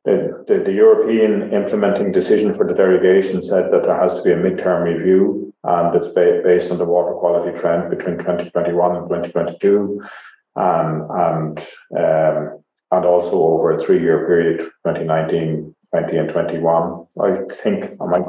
the, 0.04 0.44
the, 0.46 0.62
the, 0.64 0.72
European 0.72 1.52
implementing 1.54 2.12
decision 2.12 2.54
for 2.54 2.66
the 2.66 2.74
derogation 2.74 3.42
said 3.42 3.72
that 3.72 3.82
there 3.84 3.98
has 3.98 4.12
to 4.14 4.22
be 4.22 4.32
a 4.32 4.36
midterm 4.36 4.84
review, 4.84 5.49
and 5.64 5.94
it's 5.94 6.08
ba- 6.08 6.42
based 6.44 6.70
on 6.70 6.78
the 6.78 6.84
water 6.84 7.12
quality 7.14 7.58
trend 7.58 7.90
between 7.90 8.18
2021 8.18 8.96
and 8.96 9.08
2022, 9.08 10.02
um, 10.56 11.06
and 11.10 11.58
um, 11.96 12.62
and 12.92 13.06
also 13.06 13.32
over 13.32 13.72
a 13.72 13.84
three-year 13.84 14.26
period, 14.26 14.58
2019, 14.86 15.74
20, 15.90 16.16
and 16.16 16.28
21. 16.30 17.06
I 17.20 17.34
think 17.62 17.84
I 18.00 18.06
might, 18.06 18.24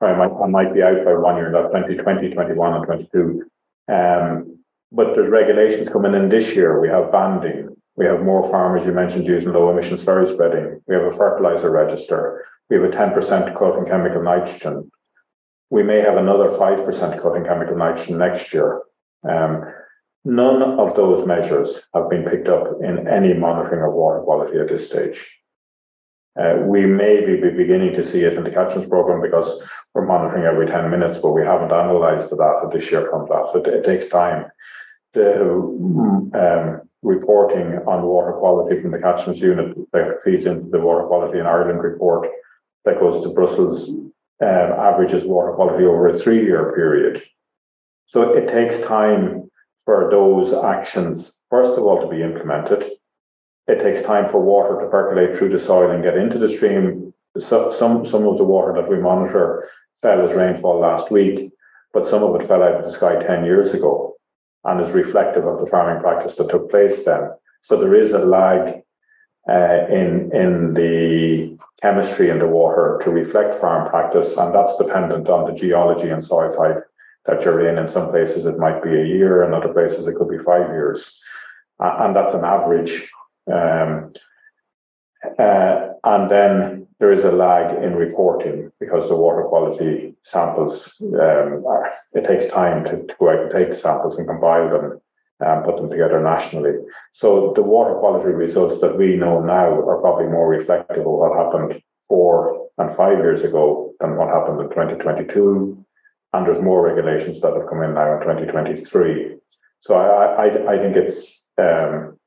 I 0.00 0.14
might, 0.14 0.30
I 0.42 0.46
might 0.46 0.74
be 0.74 0.82
out 0.82 1.04
by 1.04 1.14
one 1.14 1.36
year, 1.36 1.50
not 1.50 1.68
2020, 1.68 2.30
21, 2.30 2.74
and 2.74 2.84
22. 2.86 3.50
Um, 3.92 4.58
but 4.92 5.14
there's 5.14 5.30
regulations 5.30 5.88
coming 5.88 6.14
in 6.14 6.28
this 6.28 6.54
year. 6.54 6.80
We 6.80 6.88
have 6.88 7.10
banding. 7.10 7.74
We 7.96 8.06
have 8.06 8.22
more 8.22 8.48
farmers, 8.50 8.84
you 8.84 8.92
mentioned, 8.92 9.26
using 9.26 9.52
low 9.52 9.70
emission 9.70 9.96
slurry 9.96 10.32
spreading. 10.32 10.80
We 10.86 10.94
have 10.94 11.04
a 11.04 11.16
fertilizer 11.16 11.70
register. 11.70 12.44
We 12.70 12.76
have 12.76 12.84
a 12.84 12.88
10% 12.88 13.58
cut 13.58 13.78
in 13.78 13.84
chemical 13.86 14.22
nitrogen. 14.22 14.90
We 15.74 15.82
may 15.82 16.00
have 16.02 16.16
another 16.16 16.50
5% 16.50 17.20
cut 17.20 17.36
in 17.36 17.44
chemical 17.44 17.76
nitrogen 17.76 18.16
next 18.16 18.54
year. 18.54 18.82
Um, 19.28 19.64
none 20.24 20.62
of 20.62 20.94
those 20.94 21.26
measures 21.26 21.80
have 21.92 22.08
been 22.08 22.22
picked 22.30 22.46
up 22.46 22.78
in 22.80 23.08
any 23.08 23.34
monitoring 23.34 23.82
of 23.82 23.92
water 23.92 24.20
quality 24.20 24.56
at 24.60 24.68
this 24.68 24.86
stage. 24.86 25.18
Uh, 26.40 26.58
we 26.64 26.86
may 26.86 27.26
be 27.26 27.50
beginning 27.50 27.92
to 27.94 28.08
see 28.08 28.20
it 28.20 28.34
in 28.34 28.44
the 28.44 28.52
catchments 28.52 28.88
program 28.88 29.20
because 29.20 29.50
we're 29.94 30.06
monitoring 30.06 30.44
every 30.44 30.68
10 30.68 30.92
minutes, 30.92 31.18
but 31.20 31.32
we 31.32 31.42
haven't 31.42 31.72
analysed 31.72 32.30
the 32.30 32.36
data 32.36 32.70
this 32.72 32.92
year 32.92 33.08
from 33.10 33.26
that. 33.28 33.50
So 33.52 33.58
it, 33.58 33.66
it 33.66 33.84
takes 33.84 34.06
time 34.06 34.46
the 35.12 35.42
um, 35.42 36.82
reporting 37.02 37.80
on 37.88 38.04
water 38.04 38.34
quality 38.34 38.80
from 38.80 38.92
the 38.92 38.98
catchments 38.98 39.40
unit 39.40 39.76
that 39.92 40.22
feeds 40.24 40.46
into 40.46 40.70
the 40.70 40.78
water 40.78 41.04
quality 41.08 41.40
in 41.40 41.46
Ireland 41.46 41.82
report 41.82 42.28
that 42.84 43.00
goes 43.00 43.24
to 43.24 43.30
Brussels 43.30 43.90
um, 44.42 44.48
averages 44.48 45.24
water 45.24 45.52
quality 45.52 45.84
over 45.84 46.08
a 46.08 46.18
three 46.18 46.44
year 46.44 46.72
period. 46.74 47.22
So 48.06 48.34
it 48.34 48.48
takes 48.48 48.80
time 48.86 49.50
for 49.84 50.08
those 50.10 50.52
actions, 50.52 51.32
first 51.50 51.70
of 51.70 51.84
all, 51.84 52.00
to 52.00 52.08
be 52.08 52.22
implemented. 52.22 52.90
It 53.66 53.82
takes 53.82 54.06
time 54.06 54.30
for 54.30 54.40
water 54.40 54.80
to 54.80 54.90
percolate 54.90 55.38
through 55.38 55.56
the 55.56 55.64
soil 55.64 55.90
and 55.90 56.02
get 56.02 56.16
into 56.16 56.38
the 56.38 56.48
stream 56.48 57.04
so, 57.38 57.74
some 57.76 58.06
some 58.06 58.26
of 58.26 58.38
the 58.38 58.44
water 58.44 58.72
that 58.74 58.88
we 58.88 59.00
monitor 59.00 59.68
fell 60.02 60.24
as 60.24 60.34
rainfall 60.34 60.78
last 60.78 61.10
week, 61.10 61.50
but 61.92 62.08
some 62.08 62.22
of 62.22 62.40
it 62.40 62.46
fell 62.46 62.62
out 62.62 62.76
of 62.76 62.84
the 62.84 62.92
sky 62.92 63.16
ten 63.16 63.44
years 63.44 63.74
ago, 63.74 64.14
and 64.64 64.80
is 64.80 64.90
reflective 64.92 65.44
of 65.44 65.60
the 65.60 65.66
farming 65.66 66.00
practice 66.00 66.36
that 66.36 66.50
took 66.50 66.70
place 66.70 67.04
then. 67.04 67.30
So 67.62 67.76
there 67.76 67.94
is 67.94 68.12
a 68.12 68.18
lag 68.18 68.82
uh, 69.48 69.86
in 69.90 70.30
in 70.32 70.74
the 70.74 71.53
chemistry 71.82 72.30
in 72.30 72.38
the 72.38 72.46
water 72.46 73.00
to 73.04 73.10
reflect 73.10 73.60
farm 73.60 73.88
practice, 73.88 74.36
and 74.36 74.54
that's 74.54 74.76
dependent 74.76 75.28
on 75.28 75.50
the 75.50 75.58
geology 75.58 76.08
and 76.08 76.24
soil 76.24 76.54
type 76.56 76.84
that 77.26 77.42
you're 77.42 77.68
in. 77.68 77.78
In 77.78 77.90
some 77.90 78.10
places, 78.10 78.46
it 78.46 78.58
might 78.58 78.82
be 78.82 78.90
a 78.90 79.04
year, 79.04 79.42
in 79.42 79.54
other 79.54 79.72
places, 79.72 80.06
it 80.06 80.14
could 80.16 80.28
be 80.28 80.38
five 80.38 80.68
years, 80.70 81.10
and 81.80 82.14
that's 82.14 82.34
an 82.34 82.44
average. 82.44 83.10
Um, 83.52 84.12
uh, 85.38 85.88
and 86.04 86.30
then 86.30 86.86
there 87.00 87.12
is 87.12 87.24
a 87.24 87.32
lag 87.32 87.82
in 87.82 87.96
reporting 87.96 88.70
because 88.78 89.08
the 89.08 89.16
water 89.16 89.44
quality 89.44 90.14
samples, 90.22 90.94
um, 91.00 91.64
are, 91.66 91.92
it 92.12 92.26
takes 92.26 92.46
time 92.52 92.84
to, 92.84 93.06
to, 93.06 93.14
go 93.18 93.30
out 93.30 93.40
and 93.40 93.50
take 93.50 93.70
the 93.70 93.76
samples 93.76 94.16
and 94.18 94.28
compile 94.28 94.70
them 94.70 95.00
and 95.40 95.64
put 95.64 95.76
them 95.76 95.90
together 95.90 96.22
nationally. 96.22 96.72
So 97.12 97.52
the 97.56 97.62
water 97.62 97.94
quality 97.94 98.30
results 98.30 98.80
that 98.80 98.96
we 98.96 99.16
know 99.16 99.40
now 99.40 99.72
are 99.72 100.00
probably 100.00 100.26
more 100.26 100.48
reflective 100.48 101.00
of 101.00 101.04
what 101.06 101.36
happened 101.36 101.82
four 102.08 102.68
and 102.78 102.96
five 102.96 103.18
years 103.18 103.42
ago 103.42 103.92
than 104.00 104.16
what 104.16 104.28
happened 104.28 104.60
in 104.60 104.68
2022. 104.68 105.84
And 106.32 106.46
there's 106.46 106.62
more 106.62 106.82
regulations 106.82 107.40
that 107.40 107.54
have 107.54 107.68
come 107.68 107.82
in 107.82 107.94
now 107.94 108.14
in 108.14 108.20
2023. 108.20 109.36
So 109.82 109.94
I, 109.94 110.46
I, 110.46 110.74
I 110.74 110.78
think 110.78 110.96
it's 110.96 111.42
um, 111.58 112.18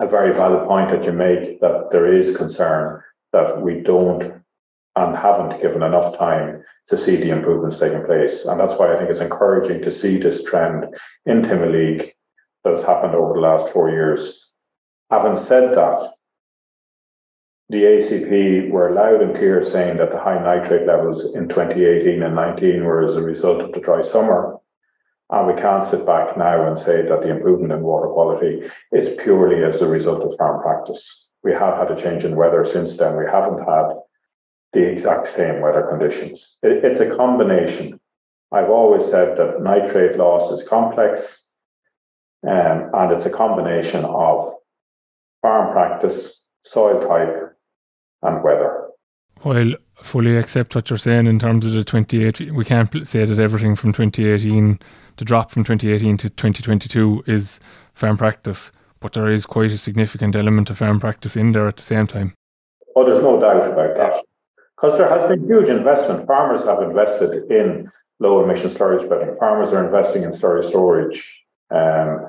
a 0.00 0.06
very 0.06 0.34
valid 0.34 0.66
point 0.68 0.90
that 0.90 1.04
you 1.04 1.12
make 1.12 1.60
that 1.60 1.88
there 1.90 2.12
is 2.12 2.36
concern 2.36 3.02
that 3.32 3.60
we 3.60 3.80
don't 3.80 4.37
and 4.96 5.16
haven't 5.16 5.60
given 5.62 5.82
enough 5.82 6.18
time 6.18 6.62
to 6.90 6.98
see 6.98 7.16
the 7.16 7.30
improvements 7.30 7.78
taking 7.78 8.04
place. 8.04 8.44
And 8.44 8.58
that's 8.58 8.78
why 8.78 8.94
I 8.94 8.98
think 8.98 9.10
it's 9.10 9.20
encouraging 9.20 9.82
to 9.82 9.90
see 9.90 10.18
this 10.18 10.42
trend 10.44 10.86
in 11.26 11.42
Timoleague 11.42 12.12
that 12.64 12.76
has 12.76 12.84
happened 12.84 13.14
over 13.14 13.34
the 13.34 13.40
last 13.40 13.72
four 13.72 13.90
years. 13.90 14.46
Having 15.10 15.44
said 15.44 15.74
that, 15.74 16.12
the 17.70 17.82
ACP 17.82 18.70
were 18.70 18.94
loud 18.94 19.20
and 19.20 19.36
clear 19.36 19.62
saying 19.62 19.98
that 19.98 20.10
the 20.10 20.18
high 20.18 20.42
nitrate 20.42 20.86
levels 20.86 21.34
in 21.34 21.48
2018 21.48 22.22
and 22.22 22.34
19 22.34 22.82
were 22.82 23.06
as 23.06 23.14
a 23.14 23.22
result 23.22 23.60
of 23.60 23.72
the 23.72 23.80
dry 23.80 24.02
summer. 24.02 24.56
And 25.30 25.46
we 25.46 25.60
can't 25.60 25.88
sit 25.90 26.06
back 26.06 26.38
now 26.38 26.66
and 26.66 26.78
say 26.78 27.02
that 27.02 27.20
the 27.20 27.28
improvement 27.28 27.72
in 27.72 27.82
water 27.82 28.08
quality 28.08 28.62
is 28.92 29.20
purely 29.22 29.62
as 29.62 29.82
a 29.82 29.86
result 29.86 30.22
of 30.22 30.38
farm 30.38 30.62
practice. 30.62 31.26
We 31.44 31.52
have 31.52 31.76
had 31.76 31.90
a 31.90 32.02
change 32.02 32.24
in 32.24 32.36
weather 32.36 32.64
since 32.64 32.96
then. 32.96 33.18
We 33.18 33.26
haven't 33.26 33.58
had 33.58 33.92
the 34.72 34.82
exact 34.82 35.28
same 35.28 35.60
weather 35.60 35.86
conditions. 35.88 36.56
It, 36.62 36.84
it's 36.84 37.00
a 37.00 37.16
combination. 37.16 37.98
I've 38.52 38.70
always 38.70 39.04
said 39.10 39.36
that 39.36 39.60
nitrate 39.60 40.16
loss 40.16 40.58
is 40.58 40.66
complex 40.68 41.44
um, 42.46 42.90
and 42.94 43.12
it's 43.12 43.26
a 43.26 43.30
combination 43.30 44.04
of 44.04 44.54
farm 45.42 45.72
practice, 45.72 46.40
soil 46.64 47.06
type, 47.06 47.56
and 48.22 48.42
weather. 48.42 48.88
I 49.44 49.74
fully 50.02 50.36
accept 50.36 50.74
what 50.74 50.90
you're 50.90 50.98
saying 50.98 51.26
in 51.26 51.38
terms 51.38 51.66
of 51.66 51.72
the 51.72 51.84
2018, 51.84 52.54
we 52.54 52.64
can't 52.64 53.06
say 53.06 53.24
that 53.24 53.38
everything 53.38 53.76
from 53.76 53.92
2018, 53.92 54.78
the 55.16 55.24
drop 55.24 55.50
from 55.50 55.64
2018 55.64 56.16
to 56.18 56.30
2022 56.30 57.24
is 57.26 57.60
farm 57.94 58.16
practice, 58.16 58.72
but 59.00 59.12
there 59.12 59.28
is 59.28 59.46
quite 59.46 59.70
a 59.70 59.78
significant 59.78 60.34
element 60.36 60.70
of 60.70 60.78
farm 60.78 61.00
practice 61.00 61.36
in 61.36 61.52
there 61.52 61.68
at 61.68 61.76
the 61.76 61.82
same 61.82 62.06
time. 62.06 62.34
Oh, 62.96 63.04
there's 63.04 63.22
no 63.22 63.40
doubt 63.40 63.70
about 63.72 63.96
that. 63.96 64.24
Because 64.80 64.98
there 64.98 65.08
has 65.08 65.28
been 65.28 65.46
huge 65.46 65.68
investment. 65.68 66.26
Farmers 66.26 66.64
have 66.64 66.82
invested 66.82 67.50
in 67.50 67.90
low 68.20 68.44
emission 68.44 68.70
slurry 68.70 69.04
spreading. 69.04 69.36
Farmers 69.38 69.72
are 69.72 69.84
investing 69.84 70.22
in 70.22 70.30
slurry 70.30 70.68
storage. 70.68 71.24
Um, 71.70 72.26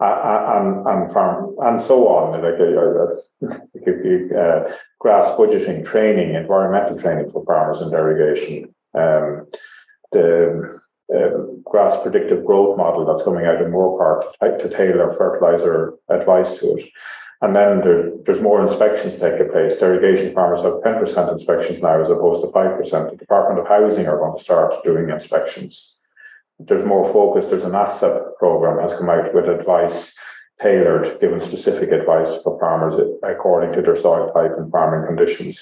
and, 0.00 0.86
and 0.86 1.12
farm 1.12 1.54
and 1.60 1.82
so 1.82 2.08
on, 2.08 2.42
like 2.42 2.58
uh, 2.58 3.46
uh, 3.46 4.38
uh, 4.38 4.72
grass 4.98 5.38
budgeting 5.38 5.84
training, 5.84 6.34
environmental 6.34 6.98
training 6.98 7.30
for 7.30 7.44
farmers 7.44 7.80
and 7.80 7.90
derogation, 7.90 8.74
um, 8.94 9.46
the 10.12 10.80
uh, 11.14 11.28
grass 11.64 12.00
predictive 12.02 12.44
growth 12.44 12.76
model 12.76 13.06
that's 13.06 13.24
coming 13.24 13.46
out 13.46 13.62
in 13.62 13.70
Moorepark 13.70 14.32
to, 14.42 14.68
to 14.68 14.76
tailor 14.76 15.14
fertilizer 15.16 15.94
advice 16.08 16.58
to 16.58 16.76
it. 16.76 16.88
And 17.42 17.56
then 17.56 17.80
there, 17.80 18.12
there's 18.24 18.40
more 18.40 18.62
inspections 18.62 19.20
taking 19.20 19.50
place. 19.50 19.74
Derogation 19.74 20.32
farmers 20.32 20.62
have 20.62 20.74
10% 20.74 21.32
inspections 21.32 21.82
now 21.82 22.00
as 22.00 22.08
opposed 22.08 22.40
to 22.42 22.52
5%. 22.52 23.10
The 23.10 23.16
Department 23.16 23.58
of 23.58 23.66
Housing 23.66 24.06
are 24.06 24.16
going 24.16 24.38
to 24.38 24.44
start 24.44 24.82
doing 24.84 25.10
inspections. 25.10 25.94
There's 26.60 26.86
more 26.86 27.12
focus. 27.12 27.50
There's 27.50 27.64
an 27.64 27.72
ASSAP 27.72 28.36
program 28.38 28.78
has 28.88 28.96
come 28.96 29.10
out 29.10 29.34
with 29.34 29.48
advice 29.48 30.12
tailored, 30.62 31.20
given 31.20 31.40
specific 31.40 31.90
advice 31.90 32.30
for 32.44 32.60
farmers 32.60 32.94
according 33.24 33.72
to 33.74 33.82
their 33.82 34.00
soil 34.00 34.32
type 34.32 34.52
and 34.56 34.70
farming 34.70 35.08
conditions. 35.08 35.60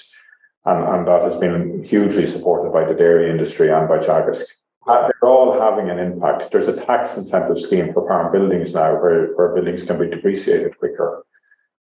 And, 0.65 0.83
and 0.87 1.07
that 1.07 1.23
has 1.31 1.39
been 1.39 1.83
hugely 1.83 2.29
supported 2.29 2.71
by 2.71 2.85
the 2.85 2.93
dairy 2.93 3.31
industry 3.31 3.71
and 3.71 3.89
by 3.89 3.97
Teagasc. 3.97 4.43
Uh, 4.87 5.07
they're 5.07 5.29
all 5.31 5.59
having 5.59 5.89
an 5.89 5.97
impact. 5.97 6.51
There's 6.51 6.67
a 6.67 6.85
tax 6.85 7.17
incentive 7.17 7.59
scheme 7.59 7.91
for 7.91 8.07
farm 8.07 8.31
buildings 8.31 8.71
now 8.71 9.01
where, 9.01 9.33
where 9.33 9.55
buildings 9.55 9.81
can 9.81 9.97
be 9.97 10.15
depreciated 10.15 10.77
quicker 10.77 11.25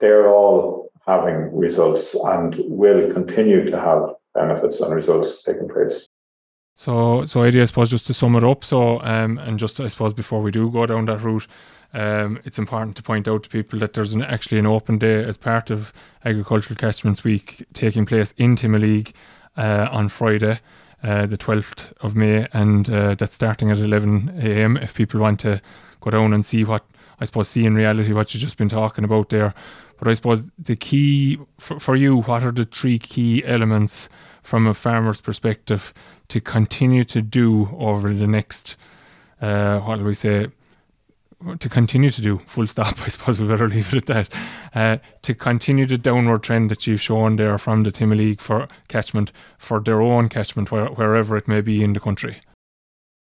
they're 0.01 0.29
all 0.29 0.91
having 1.07 1.57
results 1.57 2.15
and 2.25 2.57
will 2.67 3.13
continue 3.13 3.71
to 3.71 3.79
have 3.79 4.11
benefits 4.35 4.81
and 4.81 4.95
results 4.95 5.43
taking 5.45 5.69
place. 5.69 6.07
So, 6.77 7.25
so 7.25 7.43
Eddie, 7.43 7.63
I 7.63 7.65
suppose, 7.65 7.89
just 7.89 8.07
to 8.09 8.15
sum 8.15 8.37
it 8.37 8.45
up. 8.45 8.63
So, 8.65 9.01
um, 9.01 9.39
and 9.39 9.59
just 9.59 9.81
I 9.81 9.89
suppose 9.89 10.13
before 10.13 10.43
we 10.43 10.51
do 10.51 10.71
go 10.71 10.85
down 10.85 11.07
that 11.07 11.23
route, 11.23 11.47
um, 11.95 12.39
it's 12.45 12.59
important 12.59 12.97
to 12.97 13.03
point 13.03 13.27
out 13.27 13.45
to 13.45 13.49
people 13.49 13.79
that 13.79 13.95
there's 13.95 14.13
an, 14.13 14.23
actually 14.23 14.59
an 14.59 14.67
open 14.67 14.99
day 14.99 15.25
as 15.25 15.39
part 15.39 15.71
of 15.71 15.93
Agricultural 16.25 16.77
Catchments 16.77 17.25
Week 17.25 17.65
taking 17.73 18.05
place 18.05 18.35
in 18.37 18.57
Timoleague 18.57 19.13
uh, 19.57 19.89
on 19.91 20.11
Friday, 20.11 20.61
uh, 21.03 21.25
the 21.25 21.39
12th 21.39 21.93
of 22.03 22.15
May, 22.15 22.47
and 22.53 22.91
uh, 22.91 23.15
that's 23.15 23.35
starting 23.35 23.71
at 23.71 23.79
11 23.79 24.39
a.m. 24.43 24.77
If 24.77 24.95
people 24.95 25.21
want 25.21 25.41
to 25.41 25.63
go 26.01 26.11
down 26.11 26.35
and 26.35 26.45
see 26.45 26.65
what 26.65 26.85
I 27.19 27.25
suppose 27.25 27.49
see 27.49 27.65
in 27.65 27.75
reality 27.75 28.13
what 28.13 28.35
you've 28.35 28.43
just 28.43 28.59
been 28.59 28.69
talking 28.69 29.05
about 29.05 29.31
there, 29.31 29.55
but 29.99 30.09
I 30.09 30.15
suppose 30.15 30.47
the 30.59 30.77
key 30.77 31.39
for, 31.59 31.79
for 31.79 31.97
you, 31.97 32.23
what 32.23 32.43
are 32.43 32.53
the 32.53 32.65
three 32.65 32.99
key 32.99 33.45
elements 33.45 34.09
from 34.43 34.67
a 34.67 34.75
farmer's 34.75 35.21
perspective 35.21 35.93
to 36.29 36.41
continue 36.41 37.05
to 37.05 37.23
do 37.23 37.69
over 37.79 38.13
the 38.13 38.27
next, 38.27 38.77
uh, 39.41 39.81
what 39.81 39.99
do 39.99 40.05
we 40.05 40.15
say, 40.15 40.49
to 41.59 41.69
continue 41.69 42.11
to 42.11 42.23
do, 42.23 42.41
full 42.47 42.67
stop, 42.67 43.01
I 43.05 43.09
suppose 43.09 43.41
we 43.41 43.49
better 43.49 43.69
leave 43.69 43.93
it 43.93 44.09
at 44.11 44.29
that, 44.31 44.33
uh, 44.75 44.99
to 45.23 45.35
continue 45.35 45.87
the 45.87 45.99
downward 45.99 46.43
trend 46.43 46.71
that 46.71 46.87
you've 46.87 47.01
shown 47.01 47.37
there 47.37 47.59
from 47.59 47.83
the 47.83 47.93
Timoleague 47.93 48.41
for 48.41 48.69
catchment, 48.89 49.33
for 49.59 49.81
their 49.81 50.01
own 50.01 50.29
catchment, 50.29 50.71
where, 50.71 50.87
wherever 50.87 51.37
it 51.37 51.49
may 51.49 51.61
be 51.61 51.83
in 51.83 51.93
the 51.93 52.01
country? 52.01 52.41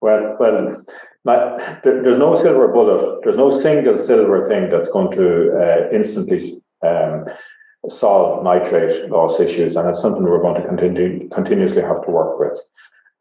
Well, 0.02 0.38
well, 0.40 0.84
there's 1.84 2.20
no 2.20 2.42
silver 2.42 2.68
bullet. 2.68 3.22
There's 3.24 3.38
no 3.38 3.60
single 3.60 3.98
silver 3.98 4.48
thing 4.48 4.70
that's 4.70 4.90
going 4.90 5.12
to 5.12 5.52
uh, 5.58 5.96
instantly 5.96 6.62
um, 6.86 7.26
solve 7.90 8.44
nitrate 8.44 9.10
loss 9.10 9.40
issues, 9.40 9.76
and 9.76 9.90
it's 9.90 10.02
something 10.02 10.24
we're 10.24 10.42
going 10.42 10.62
to 10.62 10.68
continue 10.68 11.30
continuously 11.30 11.82
have 11.82 12.04
to 12.06 12.12
work 12.12 12.40
with. 12.40 12.60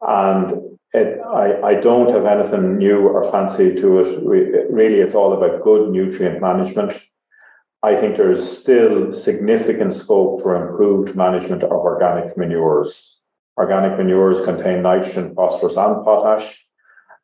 And 0.01 0.77
it, 0.93 1.19
I, 1.21 1.61
I 1.61 1.73
don't 1.75 2.09
have 2.11 2.25
anything 2.25 2.77
new 2.77 3.07
or 3.07 3.31
fancy 3.31 3.75
to 3.75 3.99
it. 3.99 4.69
Really, 4.71 4.99
it's 4.99 5.15
all 5.15 5.33
about 5.33 5.63
good 5.63 5.89
nutrient 5.89 6.41
management. 6.41 6.93
I 7.83 7.95
think 7.95 8.17
there's 8.17 8.57
still 8.59 9.13
significant 9.13 9.95
scope 9.95 10.41
for 10.41 10.55
improved 10.55 11.15
management 11.15 11.63
of 11.63 11.71
organic 11.71 12.37
manures. 12.37 13.15
Organic 13.57 13.97
manures 13.97 14.43
contain 14.45 14.81
nitrogen, 14.81 15.33
phosphorus, 15.35 15.77
and 15.77 16.03
potash 16.03 16.66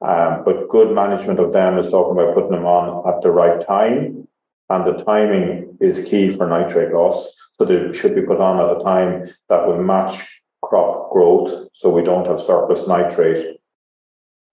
um, 0.03 0.43
but 0.43 0.67
good 0.69 0.93
management 0.93 1.39
of 1.39 1.53
them 1.53 1.77
is 1.77 1.89
talking 1.89 2.19
about 2.19 2.35
putting 2.35 2.51
them 2.51 2.65
on 2.65 3.07
at 3.07 3.21
the 3.21 3.31
right 3.31 3.65
time. 3.65 4.27
And 4.69 4.85
the 4.85 5.03
timing 5.03 5.77
is 5.79 6.07
key 6.09 6.35
for 6.35 6.47
nitrate 6.47 6.93
loss. 6.93 7.27
So 7.57 7.65
they 7.65 7.97
should 7.97 8.15
be 8.15 8.21
put 8.21 8.39
on 8.39 8.59
at 8.59 8.81
a 8.81 8.83
time 8.83 9.29
that 9.49 9.65
will 9.65 9.81
match 9.81 10.21
crop 10.61 11.11
growth. 11.11 11.69
So 11.75 11.89
we 11.89 12.03
don't 12.03 12.27
have 12.27 12.41
surplus 12.41 12.87
nitrate 12.87 13.59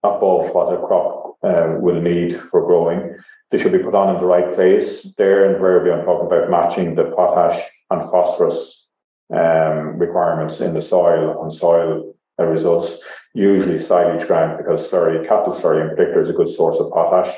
above 0.03 0.53
what 0.53 0.73
a 0.73 0.77
crop 0.85 1.37
uh, 1.43 1.75
will 1.79 2.01
need 2.01 2.39
for 2.49 2.65
growing. 2.65 3.17
They 3.49 3.57
should 3.57 3.73
be 3.73 3.79
put 3.79 3.95
on 3.95 4.15
in 4.15 4.21
the 4.21 4.27
right 4.27 4.55
place. 4.55 5.05
There 5.17 5.53
invariably 5.53 5.91
I'm 5.91 6.05
talking 6.05 6.27
about 6.27 6.49
matching 6.49 6.95
the 6.95 7.11
potash 7.15 7.61
and 7.89 8.09
phosphorus 8.09 8.87
um, 9.33 9.97
requirements 9.97 10.61
in 10.61 10.73
the 10.73 10.81
soil 10.81 11.37
on 11.39 11.51
soil 11.51 12.15
results 12.47 13.01
usually 13.33 13.83
silage 13.83 14.27
ground 14.27 14.57
because 14.57 14.87
slurry, 14.89 15.27
cattle 15.27 15.53
slurry 15.53 15.81
in 15.81 15.95
particular 15.95 16.21
is 16.21 16.29
a 16.29 16.33
good 16.33 16.53
source 16.53 16.77
of 16.77 16.91
potash. 16.91 17.33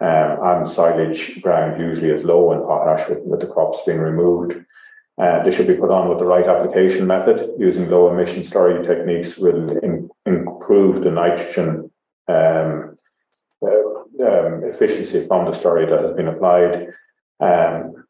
Um, 0.00 0.38
and 0.42 0.70
silage 0.70 1.42
ground 1.42 1.80
usually 1.80 2.08
is 2.08 2.24
low 2.24 2.52
in 2.52 2.60
potash 2.60 3.08
with, 3.08 3.18
with 3.20 3.40
the 3.40 3.46
crops 3.46 3.78
being 3.84 3.98
removed. 3.98 4.54
Uh, 5.20 5.42
they 5.44 5.50
should 5.50 5.66
be 5.66 5.74
put 5.74 5.90
on 5.90 6.08
with 6.08 6.18
the 6.18 6.24
right 6.24 6.46
application 6.46 7.06
method. 7.06 7.50
Using 7.58 7.90
low 7.90 8.10
emission 8.10 8.42
slurry 8.42 8.86
techniques 8.86 9.36
will 9.36 9.76
in, 9.78 10.08
improve 10.24 11.04
the 11.04 11.10
nitrogen 11.10 11.90
um, 12.28 12.96
uh, 13.62 14.24
um, 14.24 14.62
efficiency 14.64 15.26
from 15.26 15.44
the 15.44 15.58
slurry 15.58 15.88
that 15.90 16.02
has 16.02 16.16
been 16.16 16.28
applied 16.28 16.88
um, 17.40 18.04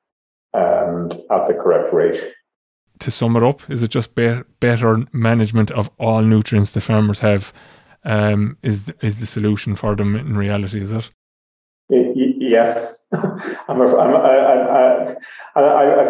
and 0.52 1.12
at 1.12 1.48
the 1.48 1.54
correct 1.54 1.92
rate. 1.92 2.22
To 3.00 3.10
sum 3.10 3.36
it 3.36 3.42
up, 3.42 3.68
is 3.70 3.82
it 3.82 3.90
just 3.90 4.14
be- 4.14 4.42
better 4.60 5.04
management 5.12 5.70
of 5.70 5.90
all 5.98 6.20
nutrients 6.20 6.72
the 6.72 6.80
farmers 6.80 7.20
have? 7.20 7.52
Um, 8.04 8.58
is 8.62 8.92
is 9.02 9.20
the 9.20 9.26
solution 9.26 9.74
for 9.76 9.96
them 9.96 10.16
in 10.16 10.36
reality? 10.36 10.80
Is 10.80 10.92
it? 10.92 11.10
Yes, 11.88 13.02
I'm, 13.12 13.80
a, 13.80 13.96
I'm 13.96 14.14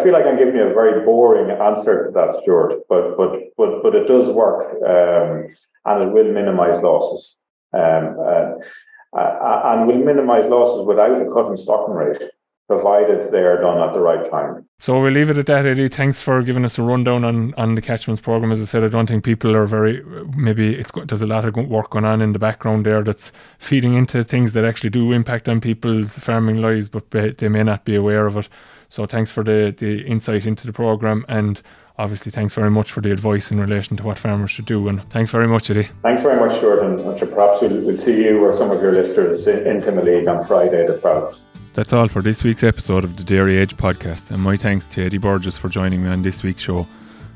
feel 0.03 0.13
like 0.13 0.25
I'm 0.25 0.37
giving 0.37 0.55
you 0.55 0.63
a 0.63 0.73
very 0.73 1.03
boring 1.05 1.49
answer 1.49 2.05
to 2.05 2.11
that, 2.11 2.39
Stuart. 2.41 2.81
But 2.89 3.15
but 3.17 3.39
but 3.57 3.83
but 3.83 3.95
it 3.95 4.07
does 4.07 4.29
work, 4.29 4.73
um, 4.83 5.47
and 5.85 6.03
it 6.03 6.13
will 6.13 6.31
minimise 6.31 6.81
losses, 6.81 7.35
um, 7.73 8.17
uh, 8.19 9.17
uh, 9.17 9.61
and 9.65 9.87
will 9.87 10.03
minimise 10.03 10.45
losses 10.45 10.85
without 10.85 11.21
a 11.21 11.31
cut 11.31 11.51
in 11.51 11.57
stocking 11.57 11.93
rate 11.93 12.31
provided 12.71 13.33
they 13.33 13.39
are 13.39 13.59
done 13.59 13.79
at 13.85 13.93
the 13.93 13.99
right 13.99 14.31
time. 14.31 14.65
So 14.79 15.01
we'll 15.01 15.11
leave 15.11 15.29
it 15.29 15.37
at 15.37 15.45
that, 15.47 15.65
Eddie. 15.65 15.89
Thanks 15.89 16.21
for 16.21 16.41
giving 16.41 16.63
us 16.63 16.79
a 16.79 16.83
rundown 16.83 17.25
on, 17.25 17.53
on 17.55 17.75
the 17.75 17.81
catchments 17.81 18.21
program. 18.21 18.51
As 18.53 18.61
I 18.61 18.65
said, 18.65 18.85
I 18.85 18.87
don't 18.87 19.07
think 19.07 19.25
people 19.25 19.53
are 19.55 19.65
very 19.65 20.01
maybe 20.37 20.75
it's 20.75 20.89
there's 21.05 21.21
a 21.21 21.27
lot 21.27 21.43
of 21.43 21.53
work 21.67 21.89
going 21.89 22.05
on 22.05 22.21
in 22.21 22.31
the 22.31 22.39
background 22.39 22.85
there 22.85 23.03
that's 23.03 23.33
feeding 23.59 23.95
into 23.95 24.23
things 24.23 24.53
that 24.53 24.63
actually 24.63 24.89
do 24.89 25.11
impact 25.11 25.49
on 25.49 25.59
people's 25.59 26.17
farming 26.17 26.61
lives, 26.61 26.87
but 26.87 27.11
they 27.11 27.49
may 27.49 27.63
not 27.63 27.83
be 27.83 27.95
aware 27.95 28.25
of 28.25 28.37
it. 28.37 28.47
So 28.87 29.05
thanks 29.05 29.31
for 29.31 29.43
the 29.43 29.75
the 29.77 30.05
insight 30.05 30.45
into 30.45 30.65
the 30.65 30.73
program 30.73 31.25
and. 31.27 31.61
Obviously, 31.97 32.31
thanks 32.31 32.55
very 32.55 32.71
much 32.71 32.91
for 32.91 33.01
the 33.01 33.11
advice 33.11 33.51
in 33.51 33.59
relation 33.59 33.95
to 33.97 34.03
what 34.03 34.17
farmers 34.17 34.49
should 34.49 34.65
do. 34.65 34.87
And 34.87 35.07
thanks 35.11 35.29
very 35.29 35.47
much, 35.47 35.69
Eddie. 35.69 35.89
Thanks 36.01 36.23
very 36.23 36.39
much, 36.39 36.59
Jordan. 36.59 36.95
Perhaps 36.97 37.61
we'll, 37.61 37.85
we'll 37.85 37.97
see 37.97 38.23
you 38.23 38.43
or 38.43 38.57
some 38.57 38.71
of 38.71 38.81
your 38.81 38.93
listeners 38.93 39.45
in 39.45 39.81
Timoleague 39.81 40.27
on 40.27 40.47
Friday 40.47 40.87
the 40.87 40.97
12th. 40.97 41.37
That's 41.73 41.93
all 41.93 42.09
for 42.09 42.21
this 42.21 42.43
week's 42.43 42.63
episode 42.63 43.05
of 43.05 43.15
the 43.15 43.23
Dairy 43.23 43.57
Edge 43.57 43.77
podcast, 43.77 44.31
and 44.31 44.43
my 44.43 44.57
thanks 44.57 44.85
to 44.87 45.05
Eddie 45.05 45.17
Burgess 45.17 45.57
for 45.57 45.69
joining 45.69 46.03
me 46.03 46.09
on 46.09 46.21
this 46.21 46.43
week's 46.43 46.61
show. 46.61 46.85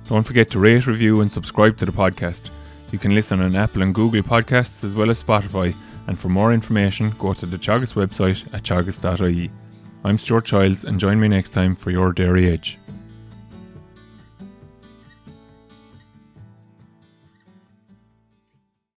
Don't 0.10 0.24
forget 0.24 0.52
to 0.52 0.60
rate, 0.60 0.88
review, 0.88 1.22
and 1.22 1.32
subscribe 1.32 1.78
to 1.78 1.86
the 1.86 1.94
podcast. 1.94 2.50
You 2.92 3.00
can 3.00 3.16
listen 3.16 3.40
on 3.40 3.56
Apple 3.56 3.82
and 3.82 3.96
Google 3.96 4.22
podcasts 4.24 4.84
as 4.84 4.94
well 4.94 5.10
as 5.10 5.24
Spotify, 5.24 5.74
and 6.08 6.20
for 6.20 6.28
more 6.28 6.54
information, 6.54 7.14
go 7.18 7.34
to 7.34 7.46
the 7.46 7.58
Teagasc 7.58 7.94
website 7.94 8.46
at 8.54 8.64
teagasc.ie. 8.64 9.52
I'm 10.04 10.18
Stuart 10.18 10.44
Childs, 10.44 10.84
and 10.84 11.00
join 11.00 11.18
me 11.18 11.30
next 11.30 11.52
time 11.52 11.74
for 11.74 11.92
your 11.92 12.12
Dairy 12.12 12.50
Edge. 12.50 12.78